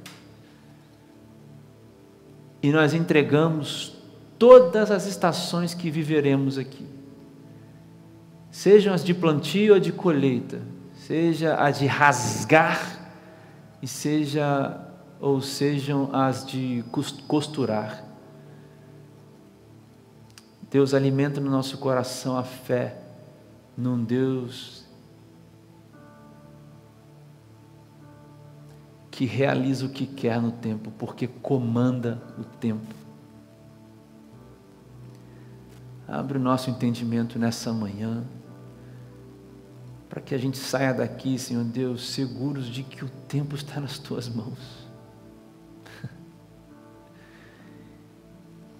E 2.63 2.71
nós 2.71 2.95
entregamos 2.95 3.95
todas 4.39 4.89
as 4.89 5.05
estações 5.05 5.75
que 5.75 5.91
viveremos 5.91 6.57
aqui 6.57 6.93
sejam 8.53 8.93
as 8.93 9.03
de 9.03 9.15
plantio 9.15 9.73
ou 9.73 9.79
de 9.79 9.91
colheita, 9.91 10.61
seja 10.93 11.59
a 11.59 11.71
de 11.71 11.87
rasgar 11.87 13.11
e 13.81 13.87
seja 13.87 14.79
ou 15.19 15.41
sejam 15.41 16.11
as 16.13 16.45
de 16.45 16.85
costurar. 17.27 18.12
Deus 20.73 20.95
alimenta 20.95 21.39
no 21.39 21.51
nosso 21.51 21.77
coração 21.77 22.35
a 22.35 22.43
fé 22.43 22.99
num 23.77 24.03
Deus 24.03 24.83
que 29.11 29.23
realiza 29.25 29.85
o 29.85 29.89
que 29.89 30.07
quer 30.07 30.41
no 30.41 30.51
tempo, 30.51 30.89
porque 30.97 31.27
comanda 31.27 32.19
o 32.39 32.43
tempo. 32.43 32.91
Abre 36.07 36.39
o 36.39 36.41
nosso 36.41 36.71
entendimento 36.71 37.37
nessa 37.37 37.71
manhã, 37.71 38.23
para 40.09 40.21
que 40.21 40.33
a 40.33 40.39
gente 40.39 40.57
saia 40.57 40.91
daqui, 40.91 41.37
Senhor 41.37 41.65
Deus, 41.65 42.09
seguros 42.09 42.65
de 42.65 42.81
que 42.81 43.05
o 43.05 43.09
tempo 43.27 43.55
está 43.55 43.79
nas 43.79 43.99
tuas 43.99 44.27
mãos. 44.27 44.87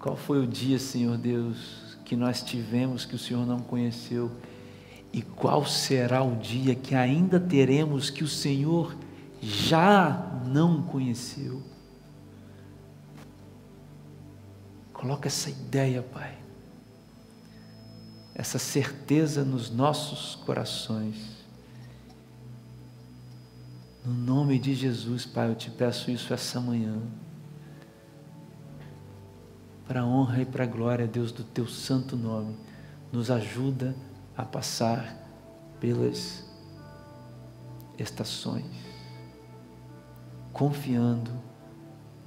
Qual 0.00 0.16
foi 0.16 0.42
o 0.42 0.46
dia, 0.48 0.80
Senhor 0.80 1.16
Deus, 1.16 1.83
que 2.04 2.14
nós 2.14 2.42
tivemos 2.42 3.04
que 3.04 3.14
o 3.14 3.18
Senhor 3.18 3.46
não 3.46 3.60
conheceu? 3.60 4.30
E 5.12 5.22
qual 5.22 5.64
será 5.64 6.22
o 6.22 6.36
dia 6.36 6.74
que 6.74 6.94
ainda 6.94 7.38
teremos 7.40 8.10
que 8.10 8.24
o 8.24 8.28
Senhor 8.28 8.96
já 9.40 10.40
não 10.46 10.82
conheceu? 10.82 11.62
Coloca 14.92 15.28
essa 15.28 15.50
ideia, 15.50 16.02
Pai, 16.02 16.36
essa 18.34 18.58
certeza 18.58 19.44
nos 19.44 19.70
nossos 19.70 20.34
corações. 20.34 21.16
No 24.04 24.12
nome 24.12 24.58
de 24.58 24.74
Jesus, 24.74 25.24
Pai, 25.24 25.50
eu 25.50 25.54
te 25.54 25.70
peço 25.70 26.10
isso 26.10 26.34
essa 26.34 26.60
manhã 26.60 27.00
para 29.86 30.00
a 30.00 30.06
honra 30.06 30.42
e 30.42 30.46
para 30.46 30.64
a 30.64 30.66
glória, 30.66 31.06
Deus, 31.06 31.30
do 31.32 31.44
teu 31.44 31.66
santo 31.66 32.16
nome. 32.16 32.56
Nos 33.12 33.30
ajuda 33.30 33.94
a 34.36 34.44
passar 34.44 35.16
pelas 35.78 36.44
estações, 37.98 38.64
confiando 40.52 41.30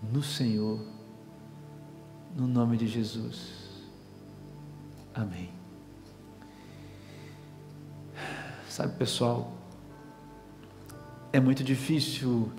no 0.01 0.21
Senhor, 0.23 0.79
no 2.35 2.47
nome 2.47 2.77
de 2.77 2.87
Jesus. 2.87 3.51
Amém. 5.13 5.49
Sabe, 8.69 8.95
pessoal, 8.95 9.51
é 11.33 11.39
muito 11.39 11.63
difícil 11.63 12.51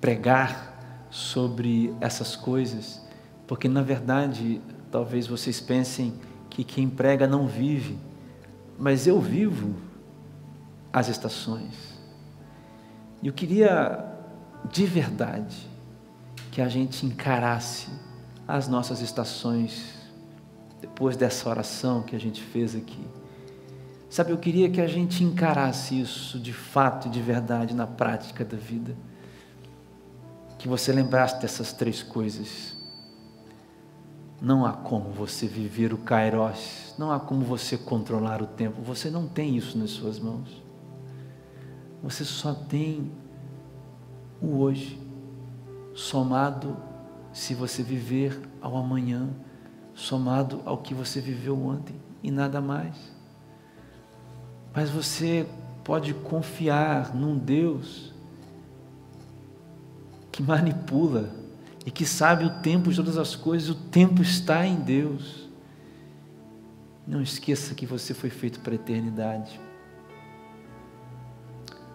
pregar 0.00 1.06
sobre 1.10 1.94
essas 2.00 2.34
coisas 2.34 3.09
porque 3.50 3.68
na 3.68 3.82
verdade, 3.82 4.60
talvez 4.92 5.26
vocês 5.26 5.60
pensem 5.60 6.14
que 6.48 6.62
quem 6.62 6.88
prega 6.88 7.26
não 7.26 7.48
vive, 7.48 7.98
mas 8.78 9.08
eu 9.08 9.20
vivo 9.20 9.74
as 10.92 11.08
estações. 11.08 11.74
E 13.20 13.26
eu 13.26 13.32
queria 13.32 14.06
de 14.70 14.86
verdade 14.86 15.68
que 16.52 16.62
a 16.62 16.68
gente 16.68 17.04
encarasse 17.04 17.88
as 18.46 18.68
nossas 18.68 19.00
estações 19.00 19.96
depois 20.80 21.16
dessa 21.16 21.48
oração 21.48 22.04
que 22.04 22.14
a 22.14 22.20
gente 22.20 22.40
fez 22.40 22.76
aqui. 22.76 23.04
Sabe, 24.08 24.30
eu 24.30 24.38
queria 24.38 24.70
que 24.70 24.80
a 24.80 24.86
gente 24.86 25.24
encarasse 25.24 26.00
isso 26.00 26.38
de 26.38 26.52
fato 26.52 27.08
e 27.08 27.10
de 27.10 27.20
verdade 27.20 27.74
na 27.74 27.88
prática 27.88 28.44
da 28.44 28.56
vida. 28.56 28.94
Que 30.56 30.68
você 30.68 30.92
lembrasse 30.92 31.40
dessas 31.40 31.72
três 31.72 32.00
coisas. 32.00 32.78
Não 34.40 34.64
há 34.64 34.72
como 34.72 35.10
você 35.10 35.46
viver 35.46 35.92
o 35.92 35.98
Kairos, 35.98 36.94
não 36.98 37.12
há 37.12 37.20
como 37.20 37.44
você 37.44 37.76
controlar 37.76 38.40
o 38.40 38.46
tempo, 38.46 38.80
você 38.80 39.10
não 39.10 39.28
tem 39.28 39.56
isso 39.56 39.76
nas 39.76 39.90
suas 39.90 40.18
mãos. 40.18 40.62
Você 42.02 42.24
só 42.24 42.54
tem 42.54 43.12
o 44.40 44.58
hoje, 44.58 44.98
somado, 45.94 46.76
se 47.32 47.54
você 47.54 47.82
viver 47.82 48.40
ao 48.62 48.76
amanhã, 48.76 49.28
somado 49.94 50.62
ao 50.64 50.78
que 50.78 50.94
você 50.94 51.20
viveu 51.20 51.62
ontem 51.62 51.96
e 52.22 52.30
nada 52.30 52.60
mais. 52.60 52.96
Mas 54.74 54.88
você 54.88 55.46
pode 55.84 56.14
confiar 56.14 57.14
num 57.14 57.36
Deus 57.36 58.14
que 60.32 60.42
manipula 60.42 61.39
e 61.84 61.90
que 61.90 62.04
sabe 62.04 62.44
o 62.44 62.50
tempo 62.60 62.90
de 62.90 62.96
todas 62.96 63.16
as 63.16 63.34
coisas, 63.34 63.70
o 63.70 63.74
tempo 63.74 64.20
está 64.20 64.66
em 64.66 64.76
Deus. 64.76 65.48
Não 67.06 67.22
esqueça 67.22 67.74
que 67.74 67.86
você 67.86 68.12
foi 68.12 68.30
feito 68.30 68.60
para 68.60 68.72
a 68.72 68.74
eternidade. 68.74 69.58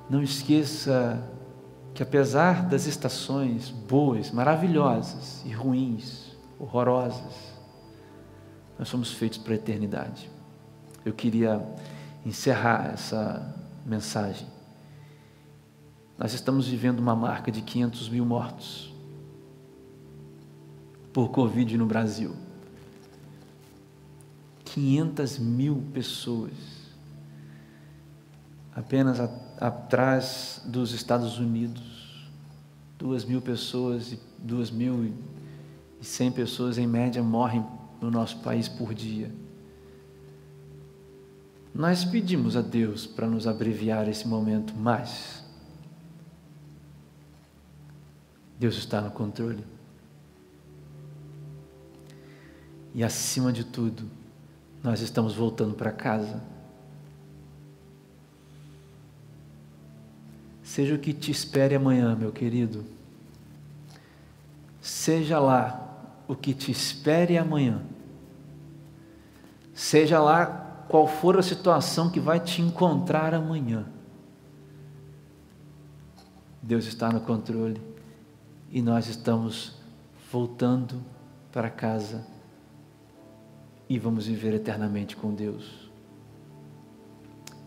Não 0.10 0.22
esqueça 0.22 1.24
que 1.94 2.02
apesar 2.04 2.68
das 2.68 2.88
estações 2.88 3.70
boas, 3.70 4.32
maravilhosas 4.32 5.44
e 5.46 5.52
ruins, 5.52 6.36
horrorosas, 6.60 7.54
nós 8.78 8.90
somos 8.90 9.14
feitos 9.14 9.38
para 9.38 9.54
a 9.54 9.56
eternidade. 9.56 10.30
Eu 11.06 11.14
queria 11.14 11.64
encerrar 12.26 12.92
essa 12.94 13.56
mensagem. 13.86 14.48
Nós 16.18 16.34
estamos 16.34 16.68
vivendo 16.68 17.00
uma 17.00 17.16
marca 17.16 17.52
de 17.52 17.62
500 17.62 18.10
mil 18.10 18.26
mortos 18.26 18.95
por 21.16 21.30
Covid 21.30 21.78
no 21.78 21.86
Brasil. 21.86 22.36
500 24.66 25.40
mil 25.40 25.82
pessoas. 25.94 26.52
Apenas 28.76 29.22
a, 29.22 29.30
atrás 29.62 30.62
dos 30.66 30.92
Estados 30.92 31.40
Unidos. 31.40 32.28
Duas 33.00 33.24
mil 33.24 33.42
pessoas 33.42 34.12
e 34.12 34.20
duas 34.38 34.70
mil 34.70 35.06
e 35.06 36.06
cem 36.06 36.30
pessoas 36.30 36.78
em 36.78 36.86
média 36.86 37.24
morrem 37.24 37.66
no 38.02 38.12
nosso 38.12 38.40
país 38.40 38.68
por 38.68 38.94
dia. 38.94 39.34
Nós 41.74 42.04
pedimos 42.04 42.58
a 42.58 42.62
Deus 42.62 43.08
para 43.08 43.26
nos 43.26 43.48
abreviar 43.48 44.10
esse 44.10 44.28
momento, 44.28 44.74
mas 44.76 45.46
Deus 48.60 48.76
está 48.76 49.00
no 49.00 49.12
controle. 49.12 49.75
E 52.96 53.04
acima 53.04 53.52
de 53.52 53.66
tudo, 53.66 54.10
nós 54.82 55.02
estamos 55.02 55.36
voltando 55.36 55.76
para 55.76 55.92
casa. 55.92 56.42
Seja 60.64 60.96
o 60.96 60.98
que 60.98 61.14
te 61.14 61.30
espere 61.30 61.76
amanhã, 61.76 62.16
meu 62.16 62.32
querido. 62.32 62.86
Seja 64.80 65.40
lá 65.40 66.24
o 66.26 66.38
que 66.38 66.54
te 66.54 66.72
espere 66.72 67.38
amanhã. 67.38 67.82
Seja 69.74 70.22
lá 70.22 70.86
qual 70.88 71.06
for 71.06 71.38
a 71.38 71.44
situação 71.44 72.10
que 72.10 72.22
vai 72.22 72.40
te 72.40 72.62
encontrar 72.62 73.34
amanhã. 73.34 73.86
Deus 76.62 76.86
está 76.86 77.12
no 77.12 77.20
controle 77.20 77.82
e 78.72 78.82
nós 78.82 79.10
estamos 79.10 79.74
voltando 80.32 81.04
para 81.52 81.70
casa 81.70 82.35
e 83.88 84.00
vamos 84.00 84.28
viver 84.28 84.54
eternamente 84.54 85.16
com 85.16 85.34
Deus. 85.34 85.90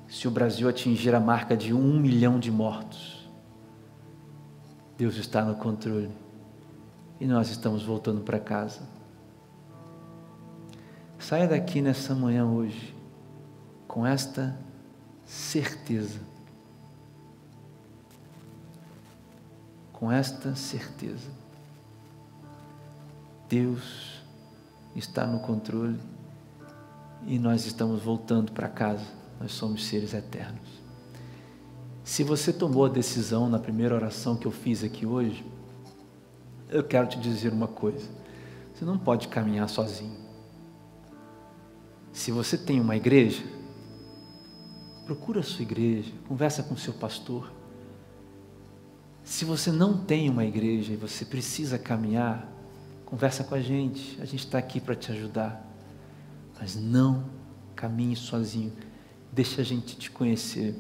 Se 0.09 0.27
o 0.27 0.31
Brasil 0.31 0.69
atingir 0.69 1.14
a 1.14 1.21
marca 1.21 1.57
de 1.57 1.73
um 1.73 2.01
milhão 2.01 2.39
de 2.39 2.51
mortos, 2.51 3.29
Deus 4.97 5.16
está 5.16 5.45
no 5.45 5.55
controle 5.55 6.11
e 7.21 7.27
nós 7.27 7.51
estamos 7.51 7.83
voltando 7.83 8.23
para 8.23 8.41
casa. 8.41 8.81
Saia 11.19 11.47
daqui 11.47 11.83
nessa 11.83 12.14
manhã 12.14 12.47
hoje 12.47 12.95
com 13.87 14.07
esta 14.07 14.59
certeza. 15.25 16.21
Com 19.93 20.11
esta 20.12 20.55
certeza. 20.55 21.31
Deus 23.49 24.08
está 24.99 25.26
no 25.26 25.40
controle 25.40 25.99
e 27.26 27.38
nós 27.38 27.66
estamos 27.66 28.03
voltando 28.03 28.53
para 28.53 28.68
casa. 28.68 29.05
Nós 29.40 29.53
somos 29.53 29.86
seres 29.86 30.14
eternos. 30.14 30.68
Se 32.03 32.24
você 32.24 32.53
tomou 32.53 32.86
a 32.86 32.88
decisão 32.88 33.49
na 33.49 33.59
primeira 33.59 33.94
oração 33.94 34.36
que 34.36 34.46
eu 34.46 34.51
fiz 34.51 34.82
aqui 34.82 35.07
hoje, 35.07 35.44
eu 36.68 36.82
quero 36.82 37.07
te 37.07 37.18
dizer 37.18 37.53
uma 37.53 37.68
coisa: 37.68 38.09
você 38.74 38.84
não 38.84 38.99
pode 38.99 39.28
caminhar 39.28 39.68
sozinho. 39.68 40.16
Se 42.12 42.32
você 42.32 42.59
tem 42.59 42.80
uma 42.80 42.96
igreja, 42.96 43.44
procura 45.05 45.40
a 45.40 45.42
sua 45.42 45.62
igreja, 45.62 46.12
conversa 46.26 46.62
com 46.62 46.74
o 46.74 46.78
seu 46.78 46.94
pastor. 46.94 47.53
Se 49.22 49.44
você 49.44 49.70
não 49.70 49.99
tem 49.99 50.28
uma 50.28 50.44
igreja 50.44 50.94
e 50.94 50.96
você 50.96 51.24
precisa 51.24 51.78
caminhar, 51.78 52.51
conversa 53.09 53.43
com 53.43 53.55
a 53.55 53.61
gente, 53.61 54.21
a 54.21 54.27
gente 54.27 54.45
está 54.45 54.59
aqui 54.59 54.79
para 54.79 54.95
te 54.95 55.11
ajudar. 55.11 55.67
Mas 56.61 56.77
não 56.77 57.25
caminhe 57.75 58.15
sozinho, 58.15 58.71
deixa 59.33 59.63
a 59.63 59.65
gente 59.65 59.97
te 59.97 60.11
conhecer. 60.11 60.75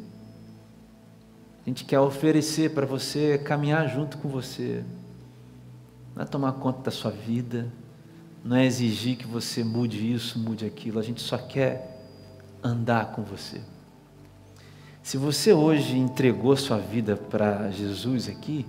A 1.64 1.70
gente 1.70 1.86
quer 1.86 1.98
oferecer 2.00 2.74
para 2.74 2.84
você 2.84 3.38
caminhar 3.38 3.88
junto 3.88 4.18
com 4.18 4.28
você, 4.28 4.84
não 6.14 6.22
é 6.22 6.26
tomar 6.26 6.52
conta 6.52 6.82
da 6.82 6.90
sua 6.90 7.10
vida, 7.10 7.72
não 8.44 8.56
é 8.56 8.66
exigir 8.66 9.16
que 9.16 9.26
você 9.26 9.64
mude 9.64 10.12
isso, 10.12 10.38
mude 10.38 10.66
aquilo, 10.66 10.98
a 10.98 11.02
gente 11.02 11.22
só 11.22 11.38
quer 11.38 11.98
andar 12.62 13.12
com 13.12 13.22
você. 13.22 13.62
Se 15.02 15.16
você 15.16 15.54
hoje 15.54 15.96
entregou 15.96 16.54
sua 16.58 16.76
vida 16.76 17.16
para 17.16 17.70
Jesus 17.70 18.28
aqui, 18.28 18.66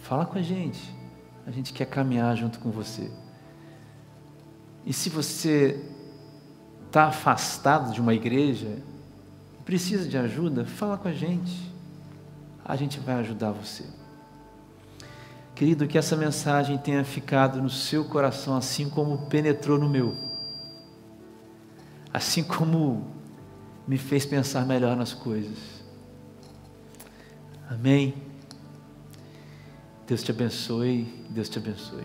fala 0.00 0.26
com 0.26 0.36
a 0.36 0.42
gente. 0.42 0.98
A 1.50 1.52
gente 1.52 1.72
quer 1.72 1.86
caminhar 1.86 2.36
junto 2.36 2.60
com 2.60 2.70
você. 2.70 3.10
E 4.86 4.92
se 4.92 5.10
você 5.10 5.84
está 6.86 7.08
afastado 7.08 7.92
de 7.92 8.00
uma 8.00 8.14
igreja, 8.14 8.78
precisa 9.64 10.08
de 10.08 10.16
ajuda, 10.16 10.64
fala 10.64 10.96
com 10.96 11.08
a 11.08 11.12
gente. 11.12 11.74
A 12.64 12.76
gente 12.76 13.00
vai 13.00 13.16
ajudar 13.16 13.50
você. 13.50 13.84
Querido, 15.56 15.88
que 15.88 15.98
essa 15.98 16.16
mensagem 16.16 16.78
tenha 16.78 17.02
ficado 17.02 17.60
no 17.60 17.68
seu 17.68 18.04
coração 18.04 18.56
assim 18.56 18.88
como 18.88 19.26
penetrou 19.26 19.76
no 19.76 19.88
meu. 19.88 20.16
Assim 22.14 22.44
como 22.44 23.08
me 23.88 23.98
fez 23.98 24.24
pensar 24.24 24.64
melhor 24.64 24.96
nas 24.96 25.12
coisas. 25.12 25.58
Amém? 27.68 28.29
Deus 30.10 30.24
te 30.24 30.32
abençoe, 30.32 31.06
Deus 31.30 31.48
te 31.48 31.60
abençoe. 31.60 32.04